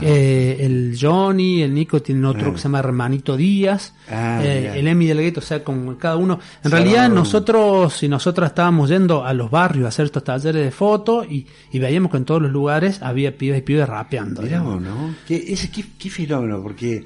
Eh, 0.00 0.56
el 0.60 0.96
Johnny, 1.00 1.62
el 1.62 1.74
Nico 1.74 2.00
tienen 2.00 2.24
otro 2.24 2.48
Ah. 2.48 2.52
que 2.52 2.58
se 2.58 2.62
llama 2.64 2.78
Hermanito 2.78 3.36
Díaz. 3.36 3.92
Ah, 4.10 4.40
Eh, 4.42 4.72
el 4.76 4.88
Emi 4.88 5.06
del 5.06 5.18
Gueto, 5.20 5.40
o 5.40 5.42
sea, 5.42 5.62
como 5.62 5.96
cada 5.98 6.16
uno. 6.16 6.38
En 6.64 6.70
realidad 6.70 7.08
nosotros 7.10 8.02
y 8.02 8.08
nosotras 8.08 8.50
estábamos 8.50 8.88
yendo 8.90 9.24
a 9.24 9.34
los 9.34 9.50
barrios 9.50 9.84
a 9.84 9.88
hacer 9.88 10.06
estos 10.06 10.24
talleres 10.24 10.64
de 10.64 10.70
foto 10.70 11.24
y, 11.24 11.46
y 11.72 11.78
veíamos 11.78 12.10
que 12.10 12.16
en 12.16 12.24
todos 12.24 12.40
los 12.42 12.50
lugares 12.50 13.02
había 13.02 13.36
pibes 13.36 13.58
y 13.58 13.62
pibes 13.62 13.88
rapeando. 13.88 14.42
Mirá 14.42 14.62
vos, 14.62 14.80
¿no? 14.80 15.14
¿Qué, 15.26 15.44
ese, 15.48 15.70
qué, 15.70 15.84
qué 15.98 16.08
fenómeno, 16.10 16.62
porque 16.62 17.04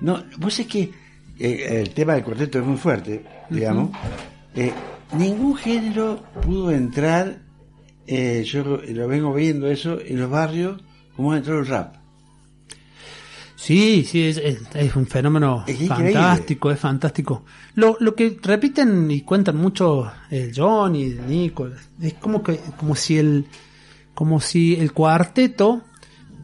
no, 0.00 0.22
vos 0.38 0.58
es 0.60 0.66
que 0.66 0.90
eh, 1.38 1.80
el 1.82 1.90
tema 1.90 2.14
del 2.14 2.22
cuarteto 2.24 2.58
es 2.58 2.64
muy 2.64 2.76
fuerte, 2.76 3.24
digamos. 3.50 3.90
Ningún 5.16 5.56
género 5.56 6.22
pudo 6.44 6.70
entrar, 6.70 7.38
eh, 8.06 8.44
yo 8.46 8.62
lo, 8.64 9.08
vengo 9.08 9.32
viendo 9.34 9.66
eso, 9.68 9.98
en 10.00 10.20
los 10.20 10.30
barrios, 10.30 10.80
como 11.16 11.34
entró 11.34 11.58
el 11.60 11.66
rap. 11.66 11.94
Sí, 13.56 14.04
sí, 14.08 14.22
es, 14.28 14.36
es- 14.38 14.60
es 14.74 14.94
un 14.96 15.06
fenómeno 15.06 15.64
Es 15.66 15.88
fantástico, 15.88 16.70
es 16.70 16.78
fantástico. 16.78 17.44
Lo, 17.74 17.96
lo 18.00 18.14
que 18.14 18.38
repiten 18.40 19.10
y 19.10 19.22
cuentan 19.22 19.56
mucho 19.56 20.10
el 20.30 20.52
John 20.54 20.94
y 20.94 21.04
el 21.04 21.26
Nico, 21.26 21.68
es 22.00 22.14
como 22.14 22.42
que, 22.42 22.60
como 22.76 22.94
si 22.94 23.18
el, 23.18 23.46
como 24.14 24.40
si 24.40 24.76
el 24.76 24.92
cuarteto 24.92 25.82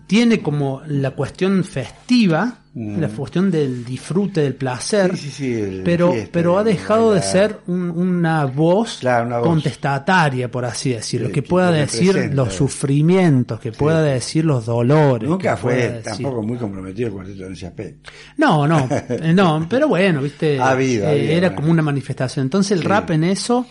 tiene 0.07 0.41
como 0.41 0.83
la 0.87 1.11
cuestión 1.13 1.65
festiva, 1.65 2.59
Mm. 2.77 2.99
la 3.01 3.09
cuestión 3.09 3.53
del 3.53 3.85
disfrute, 3.85 4.41
del 4.41 4.57
placer, 4.57 5.17
Sí, 5.17 5.27
sí, 5.27 5.31
sí, 5.31 5.53
el 5.55 5.83
pero, 5.85 6.11
fiesta, 6.13 6.31
pero 6.33 6.59
ha 6.59 6.65
dejado 6.65 7.15
de 7.15 7.23
ser 7.23 7.61
un- 7.69 7.89
una 7.91 8.47
voz 8.47 8.97
Claro, 8.99 9.29
una 9.29 9.39
voz. 9.39 9.47
contestataria, 9.47 10.51
por 10.51 10.65
así 10.65 10.91
decirlo, 10.91 11.29
que 11.29 11.35
que 11.35 11.43
pueda 11.43 11.71
decir 11.71 12.33
los 12.35 12.53
sufrimientos, 12.53 13.61
que 13.61 13.71
pueda 13.71 14.03
decir 14.03 14.45
los 14.45 14.67
dolores. 14.67 15.29
Nunca 15.29 15.57
fue 15.57 15.75
decir- 15.77 16.03
tampoco 16.03 16.43
muy 16.43 16.59
comprometido 16.59 17.23
en 17.23 17.53
ese 17.53 17.67
aspecto. 17.69 18.11
no, 18.39 18.67
no, 18.67 18.89
no, 19.35 19.67
pero 19.71 19.87
bueno, 19.87 20.21
viste, 20.21 20.59
Ha 20.59 20.73
habido, 20.73 21.07
ha 21.07 21.11
eh, 21.13 21.13
habido, 21.21 21.33
era 21.33 21.49
bueno. 21.51 21.57
como 21.63 21.71
una 21.71 21.83
manifestación. 21.83 22.47
Entonces 22.47 22.73
el 22.77 22.83
rap 22.83 23.11
en 23.13 23.23
eso, 23.23 23.67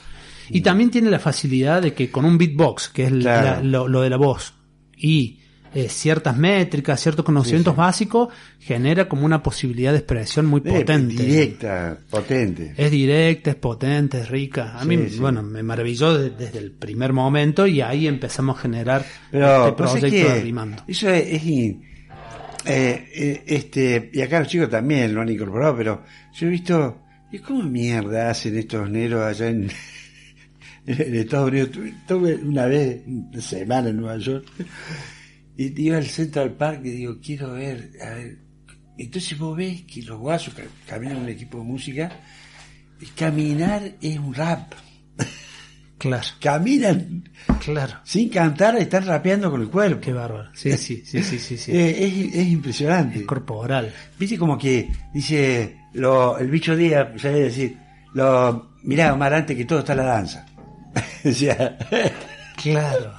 y 0.50 0.62
también 0.62 0.90
tiene 0.90 1.10
la 1.12 1.20
facilidad 1.20 1.82
de 1.82 1.94
que 1.94 2.10
con 2.10 2.24
un 2.24 2.38
beatbox, 2.38 2.88
que 2.88 3.04
es 3.08 3.12
la- 3.12 3.62
lo 3.62 4.00
de 4.02 4.10
la 4.10 4.18
voz, 4.18 4.54
y 4.98 5.40
eh, 5.76 5.90
ciertas 5.90 6.38
métricas, 6.38 7.00
ciertos 7.02 7.26
conocimientos 7.26 7.72
Sí, 7.74 7.76
sí. 7.76 7.80
básicos, 7.82 8.28
genera 8.60 9.10
como 9.10 9.26
una 9.26 9.42
posibilidad 9.42 9.92
de 9.92 9.98
expresión 10.00 10.46
muy 10.46 10.62
Eh, 10.66 10.72
potente. 10.80 11.24
Directa, 11.24 11.98
potente. 12.10 12.74
Es 12.78 12.92
directa, 12.92 13.50
es 13.52 13.56
potente, 13.56 14.20
es 14.20 14.30
rica. 14.30 14.78
A 14.80 14.86
mí, 14.86 14.98
sí. 15.10 15.20
bueno, 15.20 15.42
me 15.44 15.64
maravilló 15.64 16.18
de- 16.18 16.30
desde 16.30 16.60
el 16.60 16.72
primer 16.72 17.12
momento 17.14 17.66
y 17.68 17.82
ahí 17.82 18.08
empezamos 18.08 18.58
a 18.58 18.62
generar 18.62 19.06
Pero 19.32 19.66
este 19.68 19.78
proyecto 19.78 20.10
que 20.10 20.24
de 20.34 20.42
Rimando. 20.42 20.84
Eso 20.88 21.10
es, 21.10 21.26
es 21.28 21.44
eh, 21.46 21.78
eh, 22.66 23.44
este, 23.48 24.10
y 24.14 24.22
acá 24.22 24.40
los 24.40 24.48
chicos 24.48 24.70
también 24.70 25.14
lo 25.14 25.22
han 25.22 25.30
incorporado, 25.30 25.76
pero 25.76 26.04
yo 26.34 26.48
he 26.48 26.50
visto, 26.50 27.02
¿y 27.32 27.40
cómo 27.40 27.64
mierda 27.64 28.30
hacen 28.30 28.58
estos 28.58 28.90
negros 28.90 29.22
allá 29.22 29.50
en, 29.50 29.70
en 30.88 31.16
Estados 31.16 31.50
Unidos? 31.50 31.72
Tuve, 31.72 31.94
tuve 32.08 32.36
una 32.36 32.66
vez, 32.66 33.02
una 33.06 33.42
semana 33.42 33.90
en 33.90 33.98
Nueva 33.98 34.18
York, 34.18 34.46
y 35.58 35.82
iba 35.82 35.98
al 35.98 36.06
Central 36.08 36.54
Park 36.54 36.82
y 36.86 36.90
digo, 36.92 37.18
quiero 37.24 37.54
ver, 37.54 37.92
a 38.02 38.10
ver. 38.16 38.38
Entonces 38.98 39.38
vos 39.38 39.56
ves 39.58 39.82
que 39.84 40.02
los 40.04 40.20
guasos 40.20 40.54
ca- 40.54 40.64
caminan 40.88 41.18
en 41.18 41.24
un 41.24 41.30
equipo 41.30 41.58
de 41.60 41.64
música, 41.64 42.12
y 43.02 43.06
caminar 43.08 43.84
es 44.02 44.18
un 44.20 44.34
rap. 44.34 44.74
Claro, 45.96 46.28
Caminan 46.42 47.30
claro. 47.64 47.94
sin 48.04 48.28
cantar, 48.28 48.76
están 48.76 49.06
rapeando 49.06 49.50
con 49.50 49.62
el 49.62 49.70
cuerpo. 49.70 50.02
Qué 50.02 50.12
bárbaro. 50.12 50.50
Sí, 50.54 50.72
sí, 50.78 51.02
sí, 51.06 51.24
sí, 51.24 51.40
sí. 51.40 51.58
sí. 51.58 51.72
Eh, 51.72 52.06
es, 52.06 52.36
es 52.36 52.48
impresionante. 52.48 53.20
Es 53.20 53.26
corporal. 53.26 53.94
Viste 54.20 54.38
como 54.38 54.58
que 54.58 54.90
dice 55.14 55.78
lo, 55.94 56.38
el 56.38 56.50
bicho 56.50 56.76
Díaz, 56.76 57.08
sabés 57.22 57.56
decir, 57.56 57.78
lo, 58.16 58.74
mirá 58.84 59.14
Omar, 59.14 59.34
antes 59.34 59.56
que 59.56 59.64
todo 59.64 59.80
está 59.80 59.96
la 59.96 60.04
danza. 60.04 60.46
o 61.26 61.32
sea, 61.32 61.78
Claro. 62.62 63.14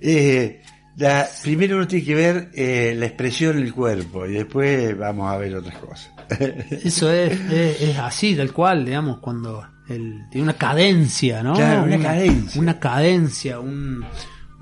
eh, 0.00 0.62
la, 0.96 1.26
primero 1.42 1.76
uno 1.76 1.86
tiene 1.86 2.04
que 2.04 2.14
ver 2.14 2.50
eh, 2.54 2.94
la 2.96 3.06
expresión 3.06 3.56
del 3.56 3.72
cuerpo 3.74 4.26
y 4.26 4.32
después 4.32 4.96
vamos 4.98 5.30
a 5.32 5.36
ver 5.36 5.54
otras 5.56 5.76
cosas. 5.78 6.10
Eso 6.84 7.10
es, 7.12 7.32
es, 7.50 7.80
es 7.82 7.98
así, 7.98 8.34
tal 8.34 8.52
cual, 8.52 8.84
digamos, 8.84 9.18
cuando 9.18 9.64
el, 9.88 10.24
tiene 10.30 10.44
una 10.44 10.54
cadencia, 10.54 11.42
¿no? 11.42 11.54
Claro, 11.54 11.84
una 11.84 11.98
cadencia. 11.98 12.60
Una 12.60 12.78
cadencia, 12.80 13.60
un, 13.60 14.04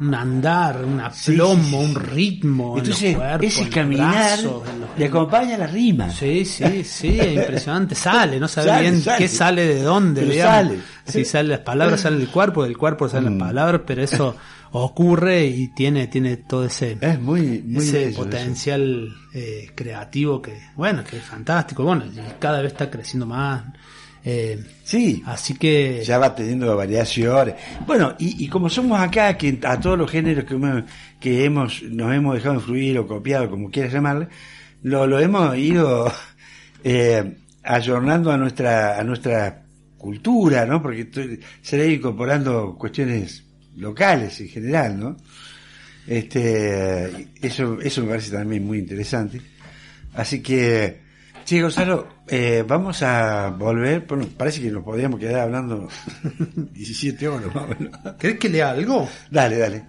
un 0.00 0.14
andar, 0.14 0.84
un 0.84 1.00
Sí, 1.12 1.32
aplomo, 1.32 1.62
sí, 1.62 1.70
sí, 1.70 1.76
un 1.76 1.88
sí. 1.94 1.98
ritmo. 2.14 2.64
en 2.64 2.78
los 2.80 2.88
Entonces, 2.88 3.16
cuerpos, 3.16 3.46
ese 3.46 3.68
caminar 3.70 4.12
brazos, 4.40 4.68
en 4.68 4.80
los- 4.80 4.98
le 4.98 5.04
acompaña 5.06 5.56
la 5.56 5.66
rima. 5.68 6.10
Sí, 6.10 6.44
sí, 6.44 6.84
sí, 6.84 7.18
es 7.20 7.32
impresionante. 7.32 7.94
Sale, 7.94 8.38
no 8.40 8.48
sabe 8.48 8.68
Sale, 8.68 8.82
bien 8.82 9.00
sale. 9.00 9.18
qué 9.18 9.28
sale 9.28 9.66
de 9.66 9.82
dónde, 9.82 10.20
Pero 10.22 10.32
digamos. 10.32 10.54
sale. 10.72 10.78
Si 11.06 11.24
sale 11.24 11.48
las 11.50 11.60
palabras, 11.60 12.00
salen 12.00 12.18
del 12.18 12.28
cuerpo, 12.28 12.64
del 12.64 12.76
cuerpo 12.76 13.08
salen 13.08 13.36
Mm. 13.36 13.38
las 13.38 13.48
palabras, 13.48 13.80
pero 13.86 14.02
eso 14.02 14.36
ocurre 14.82 15.46
y 15.46 15.68
tiene, 15.68 16.08
tiene 16.08 16.36
todo 16.36 16.64
ese, 16.66 16.98
Es 17.00 17.20
muy, 17.20 17.62
muy 17.64 17.84
ese 17.84 18.10
potencial 18.10 19.14
eh, 19.32 19.70
creativo 19.74 20.42
que, 20.42 20.58
bueno, 20.76 21.04
que 21.04 21.16
es 21.18 21.22
fantástico. 21.24 21.84
Bueno, 21.84 22.04
y 22.06 22.18
cada 22.40 22.60
vez 22.60 22.72
está 22.72 22.90
creciendo 22.90 23.24
más. 23.26 23.64
Eh, 24.24 24.62
Sí, 24.82 25.22
así 25.26 25.54
que, 25.54 26.02
ya 26.04 26.18
va 26.18 26.34
teniendo 26.34 26.76
variaciones. 26.76 27.54
Bueno, 27.86 28.14
y, 28.18 28.44
y 28.44 28.48
como 28.48 28.68
somos 28.68 28.98
acá, 29.00 29.36
que 29.38 29.58
a 29.64 29.78
todos 29.80 29.96
los 29.98 30.10
géneros 30.10 30.44
que, 30.44 30.54
hemos- 30.54 30.84
que 31.20 31.44
hemos, 31.44 31.82
nos 31.84 32.12
hemos 32.12 32.34
dejado 32.34 32.56
influir 32.56 32.98
o 32.98 33.06
copiado, 33.06 33.48
como 33.50 33.70
quieras 33.70 33.92
llamarle, 33.92 34.28
lo, 34.82 35.06
lo 35.06 35.20
hemos 35.20 35.56
ido 35.56 36.10
eh, 36.84 37.36
ayornando 37.62 38.30
a 38.32 38.36
nuestra, 38.36 38.98
a 38.98 39.04
nuestra 39.04 39.62
cultura, 39.98 40.66
¿no? 40.66 40.82
Porque 40.82 41.38
se 41.62 41.76
le 41.78 41.92
incorporando 41.94 42.76
cuestiones 42.76 43.42
locales 43.76 44.40
en 44.40 44.48
general, 44.48 44.98
¿no? 44.98 45.16
Este, 46.06 47.28
eso, 47.40 47.80
eso 47.80 48.02
me 48.02 48.08
parece 48.08 48.30
también 48.30 48.66
muy 48.66 48.78
interesante. 48.78 49.40
Así 50.14 50.42
que, 50.42 51.00
sí, 51.44 51.60
Gonzalo, 51.60 52.08
eh, 52.28 52.64
vamos 52.66 53.02
a 53.02 53.50
volver, 53.50 54.06
bueno, 54.06 54.28
parece 54.36 54.60
que 54.60 54.70
nos 54.70 54.84
podríamos 54.84 55.18
quedar 55.18 55.40
hablando 55.40 55.88
17 56.56 57.28
horas 57.28 57.54
más 57.54 57.64
o 57.64 57.68
menos. 57.68 58.00
¿querés 58.18 58.38
que 58.38 58.48
lea 58.48 58.70
algo? 58.70 59.08
Dale, 59.30 59.58
dale. 59.58 59.84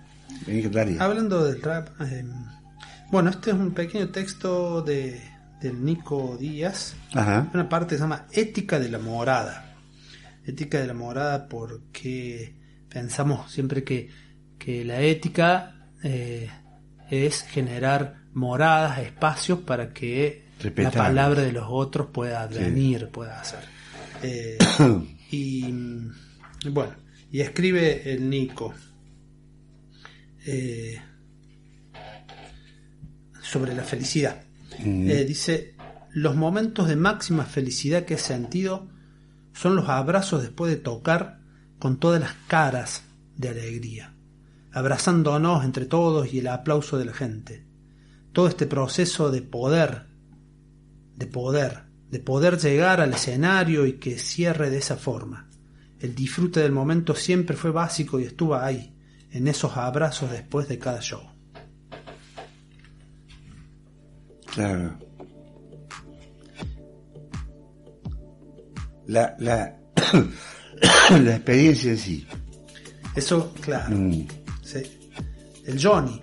Vení 0.48 0.62
daría. 0.64 1.04
Hablando 1.04 1.44
del 1.46 1.62
rap, 1.62 1.90
eh, 2.02 2.26
bueno, 3.12 3.30
este 3.30 3.52
es 3.52 3.56
un 3.56 3.72
pequeño 3.72 4.10
texto 4.10 4.82
de, 4.82 5.22
del 5.62 5.84
Nico 5.84 6.38
Díaz. 6.38 6.96
Ajá. 7.14 7.50
Una 7.54 7.70
parte 7.70 7.90
que 7.90 7.96
se 7.96 8.02
llama 8.02 8.26
Ética 8.32 8.80
de 8.80 8.90
la 8.90 9.00
Morada. 9.00 9.74
Ética 10.46 10.80
de 10.80 10.88
la 10.88 10.94
Morada 10.94 11.48
porque 11.48 12.56
pensamos 12.96 13.52
siempre 13.52 13.84
que, 13.84 14.10
que 14.58 14.86
la 14.86 15.02
ética 15.02 15.90
eh, 16.02 16.50
es 17.10 17.42
generar 17.42 18.22
moradas, 18.32 19.00
espacios 19.00 19.60
para 19.60 19.92
que 19.92 20.46
la 20.64 20.92
palabra 20.92 21.42
de 21.42 21.52
los 21.52 21.66
otros 21.68 22.08
pueda 22.14 22.48
venir, 22.48 23.10
pueda 23.10 23.42
hacer. 23.42 23.60
Eh, 24.24 24.58
y 25.30 25.70
bueno, 26.70 26.94
y 27.30 27.42
escribe 27.42 28.14
el 28.14 28.30
Nico 28.30 28.74
eh, 30.46 30.98
sobre 33.42 33.76
la 33.76 33.84
felicidad. 33.84 34.42
Mm. 34.80 35.10
Eh, 35.10 35.26
dice, 35.26 35.76
los 36.14 36.38
momentos 36.38 36.88
de 36.88 36.96
máxima 36.96 37.44
felicidad 37.44 38.06
que 38.06 38.14
he 38.14 38.20
sentido 38.20 38.88
son 39.52 39.76
los 39.76 39.90
abrazos 39.90 40.42
después 40.42 40.72
de 40.72 40.78
tocar 40.78 41.44
con 41.80 42.00
todas 42.00 42.22
las 42.22 42.34
caras 42.48 43.04
de 43.36 43.50
alegría, 43.50 44.16
abrazándonos 44.72 45.64
entre 45.64 45.86
todos 45.86 46.34
y 46.34 46.40
el 46.40 46.48
aplauso 46.48 46.98
de 46.98 47.06
la 47.06 47.14
gente. 47.14 47.66
todo 48.32 48.48
este 48.50 48.66
proceso 48.66 49.32
de 49.32 49.42
poder, 49.42 50.08
de 51.16 51.26
poder, 51.26 51.84
de 52.10 52.20
poder 52.20 52.58
llegar 52.58 53.00
al 53.00 53.14
escenario 53.14 53.86
y 53.86 53.94
que 53.94 54.18
cierre 54.18 54.70
de 54.70 54.80
esa 54.80 54.98
forma. 54.98 55.50
El 56.00 56.16
disfrute 56.16 56.60
del 56.60 56.74
momento 56.74 57.16
siempre 57.16 57.56
fue 57.56 57.72
básico 57.72 58.20
y 58.20 58.24
estuvo 58.26 58.56
ahí, 58.56 58.94
en 59.32 59.48
esos 59.48 59.78
abrazos 59.78 60.32
después 60.32 60.68
de 60.68 60.80
cada 60.80 61.00
show. 61.00 61.22
Claro. 64.54 64.98
La, 69.08 69.36
la, 69.40 69.78
la 71.24 71.36
experiencia 71.36 71.92
en 71.92 71.98
sí. 71.98 72.28
Eso, 73.16 73.54
claro. 73.62 73.96
Mm. 73.96 74.28
Sí. 74.64 74.82
El 75.66 75.82
Johnny. 75.82 76.20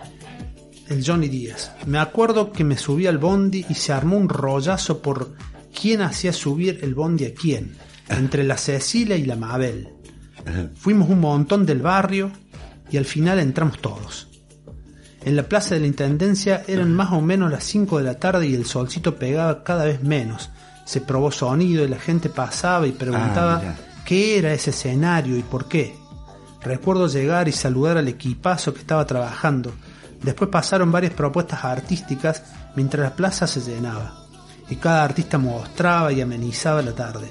El 0.89 1.03
Johnny 1.05 1.27
Díaz. 1.27 1.71
Me 1.85 1.97
acuerdo 1.99 2.51
que 2.51 2.63
me 2.63 2.77
subí 2.77 3.07
al 3.07 3.17
bondi 3.17 3.65
y 3.69 3.73
se 3.73 3.93
armó 3.93 4.17
un 4.17 4.29
rollazo 4.29 5.01
por 5.01 5.35
quién 5.79 6.01
hacía 6.01 6.33
subir 6.33 6.79
el 6.83 6.93
bondi 6.93 7.25
a 7.25 7.33
quién. 7.33 7.75
Entre 8.09 8.43
la 8.43 8.57
Cecilia 8.57 9.15
y 9.15 9.23
la 9.25 9.35
Mabel. 9.35 9.89
Fuimos 10.75 11.09
un 11.09 11.21
montón 11.21 11.65
del 11.65 11.81
barrio 11.81 12.31
y 12.91 12.97
al 12.97 13.05
final 13.05 13.39
entramos 13.39 13.79
todos. 13.79 14.27
En 15.23 15.37
la 15.37 15.43
plaza 15.43 15.75
de 15.75 15.81
la 15.81 15.87
Intendencia 15.87 16.63
eran 16.67 16.93
más 16.93 17.13
o 17.13 17.21
menos 17.21 17.49
las 17.49 17.63
5 17.63 17.97
de 17.97 18.03
la 18.03 18.19
tarde 18.19 18.47
y 18.47 18.53
el 18.53 18.65
solcito 18.65 19.15
pegaba 19.15 19.63
cada 19.63 19.85
vez 19.85 20.03
menos. 20.03 20.49
Se 20.85 20.99
probó 20.99 21.31
sonido 21.31 21.85
y 21.85 21.87
la 21.87 21.97
gente 21.97 22.29
pasaba 22.29 22.85
y 22.85 22.91
preguntaba 22.91 23.61
Ah. 23.63 23.75
Qué 24.05 24.37
era 24.37 24.53
ese 24.53 24.71
escenario 24.71 25.37
y 25.37 25.43
por 25.43 25.67
qué. 25.67 25.95
Recuerdo 26.61 27.07
llegar 27.07 27.47
y 27.47 27.51
saludar 27.51 27.97
al 27.97 28.07
equipazo 28.07 28.73
que 28.73 28.79
estaba 28.79 29.05
trabajando. 29.05 29.73
Después 30.21 30.49
pasaron 30.49 30.91
varias 30.91 31.13
propuestas 31.13 31.63
artísticas 31.65 32.43
mientras 32.75 33.09
la 33.09 33.15
plaza 33.15 33.47
se 33.47 33.61
llenaba. 33.61 34.13
Y 34.69 34.77
cada 34.77 35.03
artista 35.03 35.37
mostraba 35.37 36.11
y 36.13 36.21
amenizaba 36.21 36.81
la 36.81 36.93
tarde. 36.93 37.29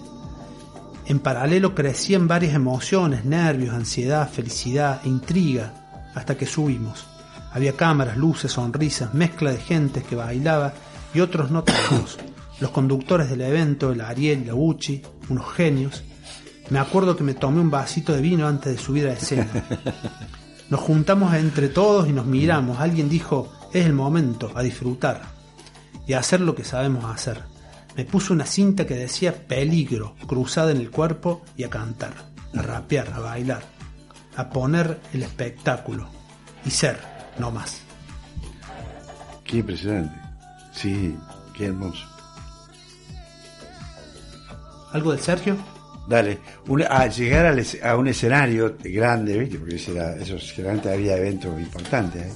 En 1.06 1.18
paralelo 1.18 1.74
crecían 1.74 2.28
varias 2.28 2.54
emociones, 2.54 3.24
nervios, 3.24 3.74
ansiedad, 3.74 4.30
felicidad 4.30 5.00
e 5.04 5.08
intriga, 5.08 5.72
hasta 6.14 6.36
que 6.36 6.46
subimos. 6.46 7.06
Había 7.52 7.74
cámaras, 7.74 8.16
luces, 8.16 8.52
sonrisas, 8.52 9.12
mezcla 9.14 9.50
de 9.50 9.58
gente 9.58 10.02
que 10.02 10.16
bailaba 10.16 10.72
y 11.12 11.20
otros 11.20 11.50
no 11.50 11.64
tantos. 11.64 12.18
Los 12.60 12.70
conductores 12.70 13.28
del 13.28 13.40
evento, 13.40 13.92
el 13.92 14.00
Ariel 14.00 14.42
y 14.42 14.44
la 14.44 14.54
Uchi, 14.54 15.02
unos 15.28 15.52
genios. 15.52 16.04
Me 16.72 16.78
acuerdo 16.78 17.18
que 17.18 17.22
me 17.22 17.34
tomé 17.34 17.60
un 17.60 17.70
vasito 17.70 18.14
de 18.14 18.22
vino 18.22 18.48
antes 18.48 18.74
de 18.74 18.82
subir 18.82 19.06
a 19.06 19.12
escena. 19.12 19.46
Nos 20.70 20.80
juntamos 20.80 21.34
entre 21.34 21.68
todos 21.68 22.08
y 22.08 22.14
nos 22.14 22.24
miramos. 22.24 22.80
Alguien 22.80 23.10
dijo, 23.10 23.52
es 23.74 23.84
el 23.84 23.92
momento, 23.92 24.50
a 24.54 24.62
disfrutar 24.62 25.20
y 26.06 26.14
a 26.14 26.20
hacer 26.20 26.40
lo 26.40 26.54
que 26.54 26.64
sabemos 26.64 27.04
hacer. 27.04 27.42
Me 27.94 28.06
puso 28.06 28.32
una 28.32 28.46
cinta 28.46 28.86
que 28.86 28.94
decía 28.94 29.46
peligro 29.46 30.16
cruzada 30.26 30.70
en 30.70 30.78
el 30.78 30.90
cuerpo 30.90 31.42
y 31.58 31.64
a 31.64 31.68
cantar, 31.68 32.14
a 32.56 32.62
rapear, 32.62 33.12
a 33.12 33.18
bailar, 33.18 33.64
a 34.34 34.48
poner 34.48 34.98
el 35.12 35.24
espectáculo 35.24 36.08
y 36.64 36.70
ser, 36.70 36.98
no 37.38 37.50
más. 37.50 37.82
Qué 39.44 39.58
impresionante. 39.58 40.18
Sí, 40.72 41.14
qué 41.52 41.66
hermoso. 41.66 42.06
¿Algo 44.94 45.10
del 45.12 45.20
Sergio? 45.20 45.71
Dale, 46.08 46.38
una- 46.66 46.86
a 46.86 47.06
llegar 47.06 47.46
al 47.46 47.64
a 47.82 47.96
un 47.96 48.08
escenario 48.08 48.76
grande, 48.82 49.38
¿viste? 49.38 49.58
Porque 49.58 49.76
ese 49.76 49.92
era- 49.92 50.16
esos, 50.16 50.50
generalmente 50.52 50.92
había 50.92 51.16
eventos 51.16 51.58
importantes. 51.60 52.22
¿eh? 52.26 52.32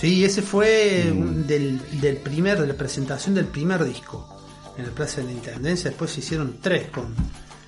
Sí, 0.00 0.24
ese 0.24 0.42
fue 0.42 1.06
un- 1.10 1.46
del, 1.46 1.80
del 2.00 2.18
primer, 2.18 2.60
de 2.60 2.66
la 2.68 2.74
presentación 2.74 3.34
del 3.34 3.46
primer 3.46 3.84
disco 3.84 4.36
en 4.78 4.86
la 4.86 4.92
Plaza 4.92 5.20
de 5.20 5.26
la 5.26 5.32
Intendencia. 5.32 5.90
Después 5.90 6.12
se 6.12 6.20
hicieron 6.20 6.58
tres 6.62 6.88
con, 6.90 7.14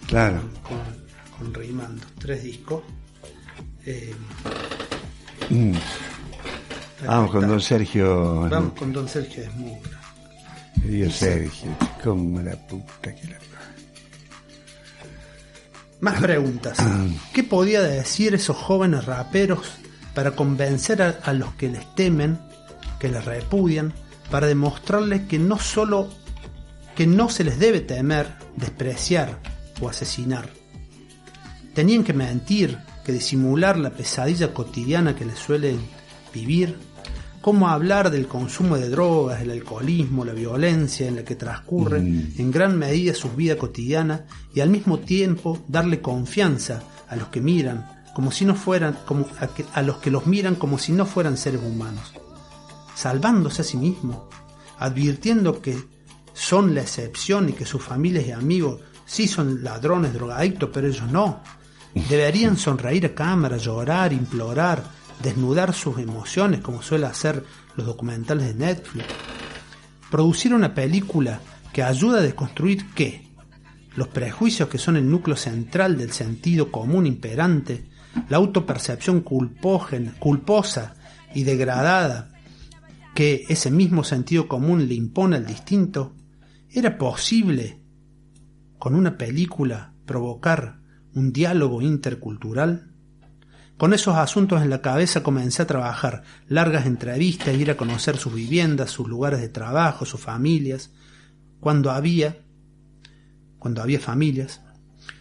Claro. 0.06 0.42
con, 0.62 0.78
con 1.38 1.54
Rimando, 1.54 2.06
tres 2.18 2.42
discos. 2.44 2.82
Eh, 3.84 4.14
Mm. 5.48 5.72
Vamos 7.06 7.30
con 7.32 7.48
don 7.48 7.60
Sergio. 7.60 8.48
Vamos 8.48 8.74
con 8.78 8.92
Don 8.92 9.08
Sergio 9.08 9.42
Desmura. 9.42 10.00
Querido 10.80 11.10
Sergio, 11.10 11.70
como 12.04 12.40
la 12.40 12.54
puta 12.68 13.14
que 13.14 13.26
la. 13.26 13.38
Más 16.00 16.20
preguntas. 16.20 16.78
¿Qué 17.32 17.42
podía 17.42 17.82
decir 17.82 18.34
esos 18.34 18.56
jóvenes 18.56 19.04
raperos 19.04 19.60
para 20.14 20.32
convencer 20.32 21.02
a, 21.02 21.18
a 21.22 21.32
los 21.32 21.54
que 21.54 21.68
les 21.68 21.94
temen, 21.94 22.38
que 22.98 23.08
les 23.08 23.24
repudian, 23.24 23.92
para 24.30 24.46
demostrarles 24.46 25.22
que 25.22 25.38
no 25.38 25.58
solo 25.58 26.08
que 26.94 27.06
no 27.06 27.28
se 27.28 27.44
les 27.44 27.58
debe 27.58 27.80
temer, 27.80 28.28
despreciar 28.56 29.38
o 29.80 29.88
asesinar? 29.88 30.48
Tenían 31.74 32.02
que 32.02 32.12
mentir, 32.12 32.78
que 33.04 33.12
disimular 33.12 33.78
la 33.78 33.90
pesadilla 33.90 34.52
cotidiana 34.52 35.14
que 35.14 35.24
les 35.24 35.38
suelen 35.38 35.80
vivir. 36.32 36.76
¿Cómo 37.40 37.68
hablar 37.68 38.10
del 38.10 38.26
consumo 38.26 38.76
de 38.76 38.90
drogas, 38.90 39.40
el 39.40 39.50
alcoholismo, 39.50 40.24
la 40.26 40.32
violencia 40.34 41.08
en 41.08 41.16
la 41.16 41.24
que 41.24 41.36
transcurre 41.36 41.98
en 41.98 42.50
gran 42.50 42.78
medida 42.78 43.14
su 43.14 43.30
vida 43.30 43.56
cotidiana 43.56 44.26
y 44.54 44.60
al 44.60 44.68
mismo 44.68 44.98
tiempo 44.98 45.58
darle 45.66 46.02
confianza 46.02 46.82
a 47.08 47.16
los 47.16 47.28
que 47.28 47.40
miran 47.40 47.86
como 48.14 48.30
si 48.30 48.44
no 48.44 48.54
fueran 48.54 48.98
como 49.06 49.26
a, 49.40 49.46
que- 49.46 49.64
a 49.72 49.80
los 49.82 49.96
que 49.98 50.10
los 50.10 50.26
miran 50.26 50.54
como 50.56 50.78
si 50.78 50.92
no 50.92 51.06
fueran 51.06 51.36
seres 51.38 51.62
humanos, 51.64 52.12
salvándose 52.94 53.62
a 53.62 53.64
sí 53.64 53.76
mismo, 53.78 54.28
advirtiendo 54.78 55.62
que 55.62 55.78
son 56.34 56.74
la 56.74 56.82
excepción 56.82 57.48
y 57.48 57.52
que 57.52 57.64
sus 57.64 57.82
familias 57.82 58.26
y 58.26 58.32
amigos 58.32 58.80
sí 59.06 59.28
son 59.28 59.64
ladrones, 59.64 60.12
drogadictos, 60.12 60.70
pero 60.72 60.88
ellos 60.88 61.10
no. 61.10 61.40
Deberían 62.08 62.56
sonreír 62.56 63.06
a 63.06 63.14
cámara, 63.14 63.56
llorar, 63.56 64.12
implorar, 64.12 64.84
desnudar 65.22 65.74
sus 65.74 65.98
emociones 65.98 66.60
como 66.60 66.82
suele 66.82 67.06
hacer 67.06 67.44
los 67.76 67.86
documentales 67.86 68.46
de 68.48 68.54
Netflix. 68.54 69.06
Producir 70.10 70.54
una 70.54 70.74
película 70.74 71.40
que 71.72 71.82
ayuda 71.82 72.18
a 72.18 72.22
desconstruir 72.22 72.86
qué? 72.94 73.28
Los 73.96 74.08
prejuicios 74.08 74.68
que 74.68 74.78
son 74.78 74.96
el 74.96 75.10
núcleo 75.10 75.36
central 75.36 75.96
del 75.98 76.12
sentido 76.12 76.70
común 76.70 77.06
imperante, 77.06 77.88
la 78.28 78.38
autopercepción 78.38 79.20
culpógena, 79.20 80.14
culposa 80.18 80.94
y 81.34 81.44
degradada 81.44 82.30
que 83.14 83.44
ese 83.48 83.70
mismo 83.70 84.04
sentido 84.04 84.48
común 84.48 84.88
le 84.88 84.94
impone 84.94 85.36
al 85.36 85.46
distinto, 85.46 86.14
¿era 86.70 86.96
posible 86.96 87.82
con 88.78 88.94
una 88.94 89.18
película 89.18 89.94
provocar 90.06 90.80
un 91.14 91.32
diálogo 91.32 91.82
intercultural? 91.82 92.89
Con 93.80 93.94
esos 93.94 94.16
asuntos 94.16 94.60
en 94.60 94.68
la 94.68 94.82
cabeza 94.82 95.22
comencé 95.22 95.62
a 95.62 95.66
trabajar, 95.66 96.22
largas 96.48 96.84
entrevistas, 96.84 97.54
ir 97.54 97.70
a 97.70 97.78
conocer 97.78 98.18
sus 98.18 98.34
viviendas, 98.34 98.90
sus 98.90 99.08
lugares 99.08 99.40
de 99.40 99.48
trabajo, 99.48 100.04
sus 100.04 100.20
familias, 100.20 100.90
cuando 101.60 101.90
había, 101.90 102.42
cuando 103.58 103.80
había 103.80 103.98
familias, 103.98 104.60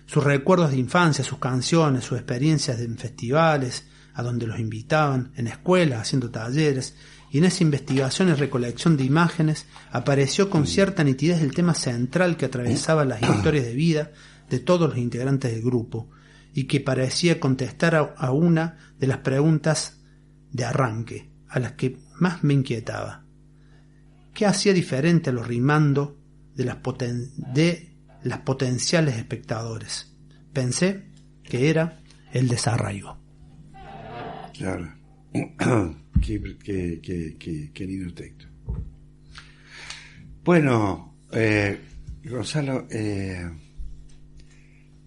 sus 0.07 0.25
recuerdos 0.25 0.71
de 0.71 0.77
infancia, 0.77 1.23
sus 1.23 1.39
canciones, 1.39 2.03
sus 2.03 2.17
experiencias 2.17 2.81
en 2.81 2.97
festivales, 2.97 3.87
a 4.13 4.23
donde 4.23 4.45
los 4.45 4.59
invitaban, 4.59 5.31
en 5.37 5.47
escuelas, 5.47 6.01
haciendo 6.01 6.29
talleres, 6.29 6.97
y 7.31 7.37
en 7.37 7.45
esa 7.45 7.63
investigación 7.63 8.27
y 8.27 8.33
recolección 8.33 8.97
de 8.97 9.05
imágenes 9.05 9.67
apareció 9.89 10.49
con 10.49 10.67
cierta 10.67 11.05
nitidez 11.05 11.41
el 11.41 11.55
tema 11.55 11.75
central 11.75 12.35
que 12.35 12.47
atravesaba 12.47 13.05
las 13.05 13.21
historias 13.21 13.63
de 13.63 13.73
vida 13.73 14.11
de 14.49 14.59
todos 14.59 14.89
los 14.89 14.97
integrantes 14.97 15.49
del 15.49 15.61
grupo, 15.61 16.09
y 16.53 16.65
que 16.65 16.79
parecía 16.79 17.39
contestar 17.39 17.95
a, 17.95 18.31
una 18.31 18.77
de 18.99 19.07
las 19.07 19.19
preguntas 19.19 20.01
de 20.51 20.65
arranque, 20.65 21.29
a 21.47 21.59
las 21.59 21.73
que 21.73 21.97
más 22.19 22.43
me 22.43 22.53
inquietaba. 22.53 23.25
¿Qué 24.33 24.45
hacía 24.45 24.73
diferente 24.73 25.29
a 25.29 25.33
los 25.33 25.47
rimando 25.47 26.19
de 26.55 26.65
las, 26.65 26.77
poten- 26.77 27.31
de 27.53 27.95
las 28.23 28.39
potenciales 28.39 29.15
espectadores? 29.17 30.15
Pensé 30.53 31.05
que 31.43 31.69
era 31.69 31.99
el 32.31 32.47
desarraigo. 32.47 33.17
Claro. 34.57 34.93
qué, 36.21 36.57
qué, 36.63 36.99
qué- 37.39 37.71
qué 37.73 37.85
lindo 37.85 38.13
texto. 38.13 38.45
Bueno, 40.43 41.17
eh, 41.31 41.79
Gonzalo, 42.25 42.87
eh, 42.89 43.49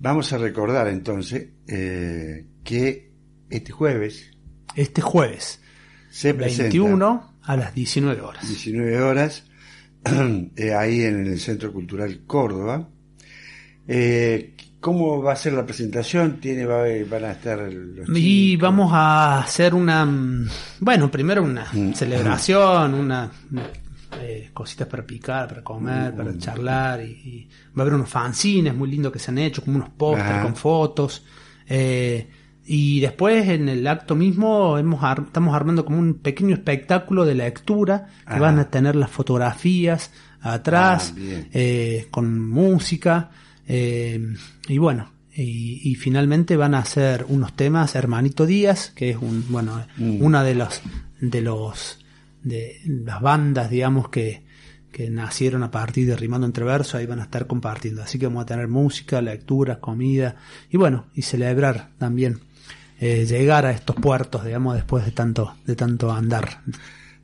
vamos 0.02 0.32
a 0.32 0.38
recordar 0.38 0.88
entonces 0.88 1.46
eh, 1.68 2.46
que 2.64 3.12
este 3.48 3.72
jueves 3.72 4.30
Este 4.74 5.00
jueves, 5.00 5.60
se 6.10 6.34
presenta 6.34 6.62
21 6.64 7.36
a 7.42 7.56
las 7.56 7.74
19 7.74 8.20
horas. 8.20 8.46
19 8.46 9.00
horas 9.00 9.44
eh, 10.56 10.74
ahí 10.74 11.02
en 11.02 11.26
el 11.26 11.38
Centro 11.38 11.72
Cultural 11.72 12.22
Córdoba. 12.26 12.88
Eh, 13.88 14.54
¿Cómo 14.80 15.22
va 15.22 15.32
a 15.32 15.36
ser 15.36 15.52
la 15.52 15.64
presentación? 15.64 16.40
¿Tiene, 16.40 16.66
va, 16.66 16.82
van 17.08 17.24
a 17.24 17.32
estar 17.32 17.58
los 17.72 18.08
Y 18.16 18.56
vamos 18.56 18.90
a 18.92 19.38
hacer 19.38 19.74
una, 19.74 20.04
mm, 20.04 20.48
bueno, 20.80 21.08
primero 21.10 21.42
una 21.44 21.66
Mm. 21.72 21.92
celebración, 21.92 22.94
una, 22.94 23.30
eh, 24.20 24.50
cositas 24.52 24.86
para 24.88 25.04
picar, 25.06 25.48
para 25.48 25.62
comer, 25.64 26.12
Mm. 26.12 26.16
para 26.16 26.38
charlar, 26.38 27.02
y, 27.02 27.10
y 27.10 27.48
va 27.76 27.78
a 27.78 27.80
haber 27.82 27.94
unos 27.94 28.08
fanzines 28.08 28.74
muy 28.74 28.90
lindos 28.90 29.12
que 29.12 29.18
se 29.18 29.30
han 29.30 29.38
hecho, 29.38 29.62
como 29.62 29.76
unos 29.76 29.90
pósters 29.90 30.42
con 30.42 30.56
fotos. 30.56 31.24
eh, 31.68 32.28
y 32.64 33.00
después 33.00 33.48
en 33.48 33.68
el 33.68 33.84
acto 33.88 34.14
mismo 34.14 34.78
hemos 34.78 35.02
ar- 35.02 35.24
estamos 35.26 35.52
armando 35.54 35.84
como 35.84 35.98
un 35.98 36.14
pequeño 36.14 36.54
espectáculo 36.54 37.24
de 37.24 37.34
lectura 37.34 38.06
que 38.32 38.38
van 38.38 38.58
a 38.60 38.70
tener 38.70 38.94
las 38.94 39.10
fotografías 39.10 40.12
atrás, 40.40 41.12
Ah, 41.16 41.20
eh, 41.52 42.06
con 42.12 42.48
música, 42.48 43.30
eh, 43.66 44.34
y 44.68 44.78
bueno, 44.78 45.10
y, 45.34 45.80
y 45.90 45.94
finalmente 45.96 46.56
van 46.56 46.74
a 46.74 46.80
hacer 46.80 47.24
unos 47.28 47.54
temas 47.54 47.94
Hermanito 47.96 48.44
Díaz, 48.46 48.92
que 48.94 49.10
es 49.10 49.16
un, 49.16 49.44
bueno, 49.48 49.84
Mm. 49.96 50.22
una 50.22 50.44
de 50.44 50.54
los, 50.54 50.82
de 51.20 51.40
los, 51.40 51.98
de 52.42 52.80
las 52.84 53.20
bandas, 53.20 53.70
digamos, 53.70 54.08
que, 54.08 54.44
que 54.92 55.08
nacieron 55.10 55.62
a 55.62 55.70
partir 55.70 56.06
de 56.06 56.16
Rimando 56.16 56.46
entre 56.46 56.64
Versos, 56.64 56.96
ahí 56.96 57.06
van 57.06 57.20
a 57.20 57.24
estar 57.24 57.46
compartiendo. 57.46 58.02
Así 58.02 58.18
que 58.18 58.26
vamos 58.26 58.42
a 58.42 58.46
tener 58.46 58.68
música, 58.68 59.20
lectura, 59.22 59.80
comida, 59.80 60.36
y 60.70 60.76
bueno, 60.76 61.06
y 61.14 61.22
celebrar 61.22 61.90
también, 61.98 62.40
eh, 63.00 63.24
llegar 63.24 63.66
a 63.66 63.72
estos 63.72 63.96
puertos, 63.96 64.44
digamos, 64.44 64.74
después 64.74 65.04
de 65.04 65.12
tanto, 65.12 65.56
de 65.64 65.74
tanto 65.74 66.12
andar. 66.12 66.60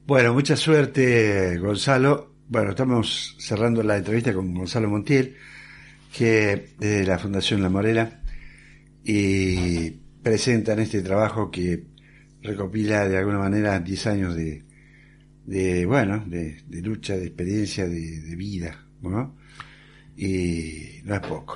Bueno, 0.06 0.32
mucha 0.32 0.56
suerte, 0.56 1.58
Gonzalo. 1.58 2.34
Bueno, 2.48 2.70
estamos 2.70 3.36
cerrando 3.38 3.82
la 3.82 3.98
entrevista 3.98 4.32
con 4.32 4.54
Gonzalo 4.54 4.88
Montiel, 4.88 5.36
que 6.10 6.52
es 6.52 6.78
de 6.78 7.04
la 7.04 7.18
Fundación 7.18 7.62
La 7.62 7.68
Morela, 7.68 8.22
y 9.04 9.90
presentan 10.22 10.78
este 10.78 11.02
trabajo 11.02 11.50
que 11.50 11.84
recopila 12.42 13.06
de 13.06 13.18
alguna 13.18 13.38
manera 13.38 13.78
10 13.78 14.06
años 14.06 14.34
de, 14.34 14.64
de 15.48 15.86
bueno, 15.86 16.24
de, 16.26 16.58
de 16.68 16.82
lucha, 16.82 17.16
de 17.16 17.26
experiencia, 17.26 17.86
de, 17.88 18.20
de 18.20 18.36
vida, 18.36 18.84
¿no? 19.02 19.34
Y 20.16 21.00
no 21.04 21.14
es 21.14 21.20
poco. 21.20 21.54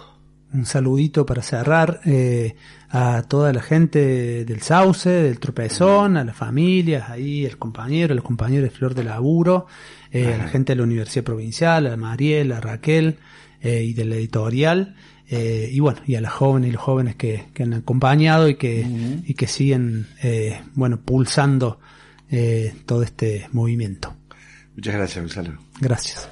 un 0.52 0.66
saludito 0.66 1.24
para 1.24 1.42
cerrar 1.42 2.00
eh, 2.04 2.54
a 2.90 3.22
toda 3.22 3.52
la 3.52 3.62
gente 3.62 4.44
del 4.44 4.60
Sauce, 4.60 5.08
del 5.08 5.38
Tropezón, 5.38 6.16
a 6.16 6.24
las 6.24 6.36
familias, 6.36 7.08
ahí, 7.10 7.44
el 7.46 7.56
compañero, 7.58 8.14
los 8.14 8.24
compañeros 8.24 8.64
de 8.70 8.76
Flor 8.76 8.94
de 8.94 9.04
Laburo, 9.04 9.66
eh, 10.10 10.34
a 10.34 10.38
la 10.38 10.48
gente 10.48 10.72
de 10.72 10.76
la 10.76 10.82
Universidad 10.84 11.24
Provincial, 11.24 11.86
a 11.86 11.96
Mariel, 11.96 12.52
a 12.52 12.60
Raquel 12.60 13.16
eh, 13.62 13.82
y 13.82 13.92
de 13.94 14.04
la 14.04 14.16
editorial. 14.16 14.94
eh, 15.28 15.70
y 15.72 15.80
bueno, 15.80 16.00
y 16.06 16.16
a 16.16 16.20
las 16.20 16.32
jóvenes 16.32 16.68
y 16.68 16.72
los 16.72 16.82
jóvenes 16.82 17.16
que, 17.16 17.44
que 17.54 17.62
han 17.62 17.72
acompañado 17.72 18.48
y 18.48 18.56
que, 18.56 18.86
y 19.24 19.32
que 19.34 19.46
siguen, 19.46 20.06
eh, 20.22 20.60
bueno, 20.74 21.00
pulsando 21.00 21.78
eh, 22.32 22.74
todo 22.86 23.02
este 23.02 23.48
movimiento. 23.52 24.16
Muchas 24.74 24.94
gracias, 24.94 25.22
Gonzalo. 25.22 25.58
Gracias. 25.80 26.28